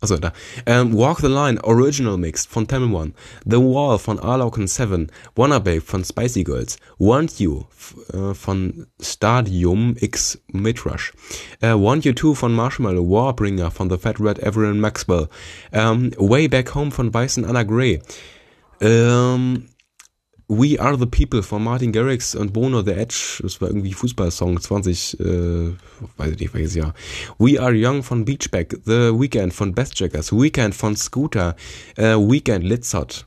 [0.00, 0.32] Achso, da.
[0.64, 3.12] Ähm, Walk the Line Original Mix von Tamil One.
[3.44, 5.10] The Wall von and Seven.
[5.34, 6.78] Wanna Babe von Spicy Girls.
[6.98, 7.64] Want You
[8.12, 11.12] äh, von Stadium X Midrush.
[11.60, 13.10] Äh, Want You Too von Marshmallow.
[13.10, 15.28] Warbringer von The Fat Red Everett Maxwell.
[15.72, 18.00] Ähm, Way Back Home von Bison Anna Gray.
[18.80, 19.64] Ähm,
[20.50, 23.40] We Are the People von Martin Garrix und Bono The Edge.
[23.42, 25.24] Das war irgendwie Fußballsong 20, äh,
[26.16, 26.94] weiß ich nicht welches Jahr.
[27.38, 28.74] We Are Young von Beachback.
[28.86, 30.32] The Weekend von Best Jackers.
[30.32, 31.54] Weekend von Scooter.
[31.98, 33.26] Uh, Weekend Litzot.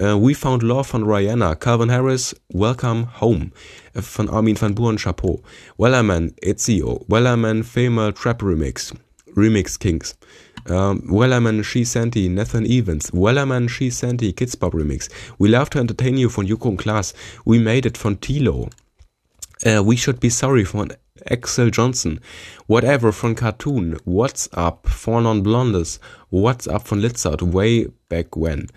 [0.00, 1.56] Uh, We Found Love von Rihanna.
[1.56, 2.36] Calvin Harris.
[2.50, 3.50] Welcome Home
[4.00, 5.42] von Armin van Buuren Chapeau.
[5.76, 7.04] Wellerman Ezio.
[7.08, 8.94] Wellerman Female Trap Remix.
[9.34, 10.16] Remix Kings.
[10.68, 15.08] Um, Wellerman, She Santi, Nathan Evans, Wellerman, She Santi, Kids Pop Remix.
[15.38, 17.14] We Love to Entertain You von Yukon Klaas.
[17.44, 18.70] We Made It von Tilo.
[19.64, 20.92] Uh, We Should Be Sorry von
[21.30, 22.20] Axel Johnson.
[22.66, 23.98] Whatever von Cartoon.
[24.04, 25.98] What's Up von Non Blondes.
[26.30, 27.42] What's Up von Litzert.
[27.42, 28.68] Way Back When.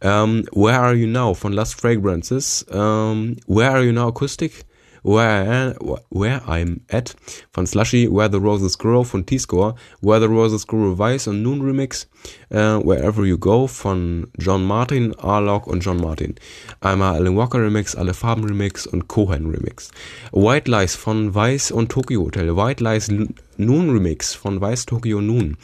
[0.00, 2.64] Um, Where Are You Now von Last Fragrances.
[2.70, 4.64] Um, Where Are You Now Acoustic?
[5.02, 5.74] Where,
[6.10, 7.14] Where I'm At
[7.52, 11.60] von Slushy, Where the Roses Grow von T-Score, Where the Roses Grow Vice und Noon
[11.60, 12.06] Remix,
[12.50, 16.36] uh, Wherever You Go von John Martin, Arlock und John Martin.
[16.80, 19.90] Einmal Alan Walker Remix, Alle Farben Remix und Cohen Remix.
[20.32, 23.08] White Lies von Vice und Tokyo Hotel, White Lies
[23.56, 25.56] Noon Remix von Vice Tokyo Noon.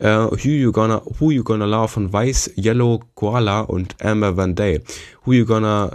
[0.00, 4.54] Uh, Who You Gonna Who You Gonna Love von Vice Yellow Koala und Amber Van
[4.54, 4.80] Day.
[5.24, 5.90] Who You Gonna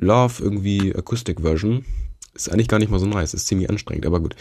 [0.00, 1.84] Love irgendwie Acoustic Version.
[2.34, 4.34] Ist eigentlich gar nicht mal so nice, ist ziemlich anstrengend, aber gut.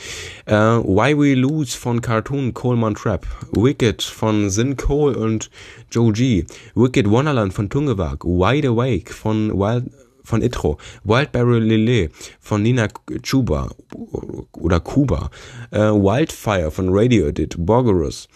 [0.47, 3.27] Uh, Why We Lose von Cartoon Coleman Trap.
[3.51, 5.49] Wicked von Sin Cole und
[5.91, 6.45] Joe G.
[6.73, 8.23] Wicked Wonderland von Tungewag.
[8.23, 9.91] Wide Awake von Wild
[10.23, 12.87] von Itro, Wildberry Lele von Nina
[13.21, 13.69] Chuba
[14.53, 15.29] oder Kuba,
[15.73, 18.27] uh, Wildfire von Radio Edit, Borgerus,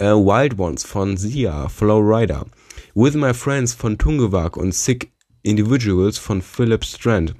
[0.00, 2.46] uh, Wild Ones von Sia, Flowrider,
[2.94, 5.12] With My Friends von Tungewag und Sick
[5.42, 7.34] Individuals von Philip Strand.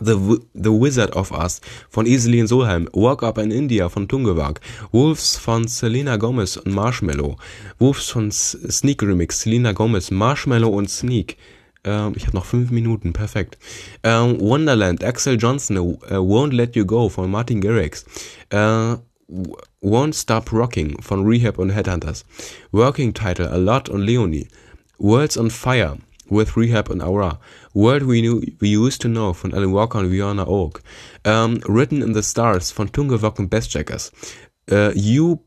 [0.00, 4.60] The, The Wizard of Us von Easily in Solheim, Walk Up in India von Tungewag,
[4.90, 7.36] Wolves von Selena Gomez und Marshmallow,
[7.78, 11.36] Wolves von Sneak Remix, Selena Gomez, Marshmallow und Sneak.
[11.84, 13.58] Ähm, ich habe noch fünf Minuten, perfekt.
[14.02, 18.04] Ähm, Wonderland, Axel Johnson, uh, Won't Let You Go von Martin Garrix.
[18.50, 18.96] Äh,
[19.82, 22.24] Won't Stop Rocking von Rehab und Headhunters.
[22.70, 24.48] Working Title, A Lot und Leonie.
[24.98, 25.98] Worlds on Fire
[26.30, 27.40] with Rehab and Aura.
[27.74, 30.82] World We, knew, we Used to Know von Alan Walker und Viona Oak.
[31.24, 34.12] Um, Written in the Stars von Tungewok und Best Jackers.
[34.70, 35.38] Uh, you,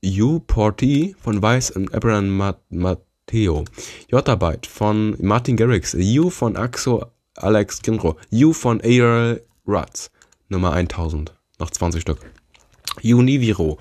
[0.00, 3.64] you Porty von Weiss und Abraham Mat Matteo.
[4.08, 5.94] Jotabite von Martin Garrix.
[5.94, 7.06] You von Axo
[7.36, 8.16] Alex Kinro.
[8.30, 10.10] You von Ariel Rutz.
[10.48, 11.34] Nummer 1000.
[11.58, 12.20] Noch 20 Stück.
[13.02, 13.78] You Niviro.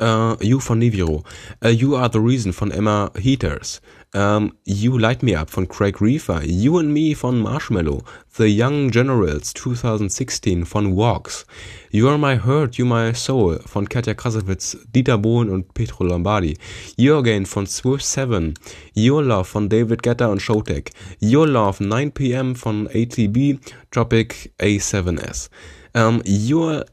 [0.00, 1.24] Uh, you von Niviro.
[1.62, 3.80] Uh, you Are the Reason von Emma Heaters.
[4.14, 8.02] Um, you Light Me Up von Craig Reefer, You and Me von Marshmallow,
[8.38, 11.44] The Young Generals 2016 von Walks,
[11.90, 16.56] You Are My Hurt, You My Soul von Katja Krasowitz, Dieter Bohlen und Petro Lombardi,
[16.98, 18.54] Your Gain von Swift 7,
[18.96, 20.90] Your Love von David Guetta und Showtek,
[21.20, 25.50] Your Love 9pm von ATB, Tropic A7S,
[25.94, 26.86] um, Your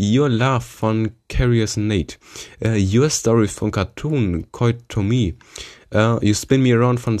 [0.00, 2.18] Your Love von Curious Nate,
[2.64, 5.34] uh, Your Story von Cartoon, Coit to Me,
[5.94, 7.18] Uh, you Spin Me Around von,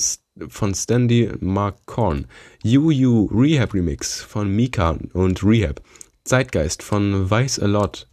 [0.48, 2.26] von Standy Mark Korn.
[2.62, 5.80] You You Rehab Remix von Mika und Rehab.
[6.24, 8.06] Zeitgeist von Weiß A Lot.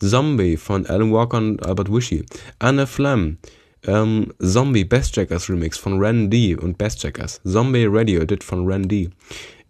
[0.00, 2.24] Zombie von Alan Walker und Albert Wishy.
[2.58, 3.38] Anne Flam
[3.86, 7.40] Ähm, Zombie Best Jackers Remix von Ren D und Best Jackers.
[7.44, 9.10] Zombie Radio Edit von Ren D.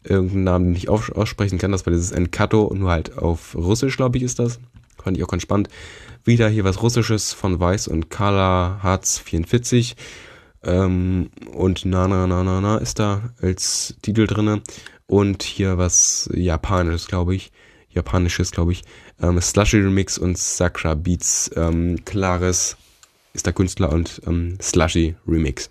[0.03, 4.17] Irgendeinen Namen, den ich aussprechen kann, das war dieses Enkato, nur halt auf Russisch, glaube
[4.17, 4.59] ich, ist das.
[5.03, 5.69] Fand ich auch ganz spannend.
[6.25, 9.97] Wieder hier was Russisches von Weiß und Carla Harz 44.
[10.63, 14.63] Ähm, und Na Na Na Na Na ist da als Titel drinne.
[15.07, 17.53] Und hier was Japanisches, glaube ich.
[17.91, 18.83] Japanisches, glaube ich.
[19.21, 21.51] Ähm, Slushy Remix und Sakra Beats.
[21.57, 22.77] Ähm, Klares
[23.33, 25.71] ist der Künstler und ähm, Slushy Remix.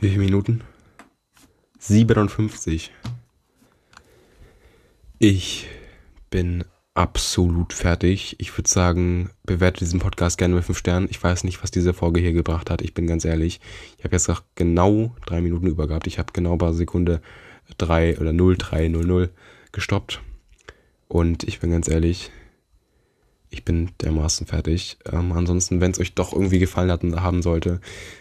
[0.00, 0.62] Wie viele Minuten?
[1.78, 2.90] 57.
[5.18, 5.68] Ich
[6.30, 6.64] bin
[6.94, 8.36] absolut fertig.
[8.38, 11.08] Ich würde sagen, bewerte diesen Podcast gerne mit 5 Sternen.
[11.10, 12.82] Ich weiß nicht, was diese Folge hier gebracht hat.
[12.82, 13.60] Ich bin ganz ehrlich.
[13.98, 16.06] Ich habe jetzt auch genau drei Minuten übergehabt.
[16.06, 17.22] Ich habe genau bei Sekunde
[17.78, 19.30] 3 oder 0, 3, 0, 0
[19.72, 20.20] gestoppt.
[21.08, 22.30] Und ich bin ganz ehrlich,
[23.50, 24.98] ich bin dermaßen fertig.
[25.10, 27.80] Ähm, ansonsten, wenn es euch doch irgendwie gefallen hat und haben sollte,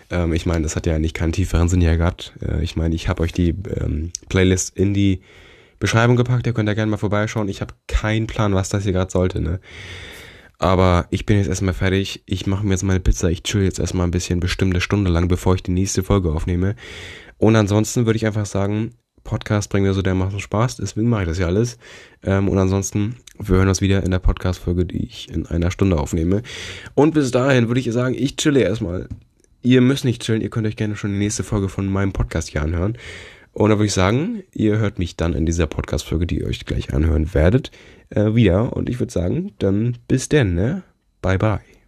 [0.09, 2.33] ähm, ich meine, das hat ja nicht keinen tieferen Sinn hier gehabt.
[2.41, 5.21] Äh, ich meine, ich habe euch die ähm, Playlist in die
[5.81, 7.49] Beschreibung gepackt, ihr könnt da gerne mal vorbeischauen.
[7.49, 9.59] Ich habe keinen Plan, was das hier gerade sollte, ne?
[10.59, 12.21] Aber ich bin jetzt erstmal fertig.
[12.27, 13.31] Ich mache mir jetzt meine Pizza.
[13.31, 16.75] Ich chill jetzt erstmal ein bisschen, bestimmte Stunde lang, bevor ich die nächste Folge aufnehme.
[17.39, 21.29] Und ansonsten würde ich einfach sagen, Podcast bringt mir so dermaßen Spaß, deswegen mache ich
[21.29, 21.79] das ja alles.
[22.23, 25.97] Ähm, und ansonsten, wir hören uns wieder in der Podcast-Folge, die ich in einer Stunde
[25.97, 26.43] aufnehme.
[26.93, 29.09] Und bis dahin würde ich sagen, ich chille erstmal.
[29.63, 32.49] Ihr müsst nicht chillen, ihr könnt euch gerne schon die nächste Folge von meinem Podcast
[32.49, 32.99] hier anhören.
[33.53, 36.65] Und da würde ich sagen, ihr hört mich dann in dieser Podcast-Folge, die ihr euch
[36.65, 37.71] gleich anhören werdet,
[38.09, 38.75] äh, wieder.
[38.75, 40.83] Und ich würde sagen, dann bis denn, ne?
[41.21, 41.80] Bye bye.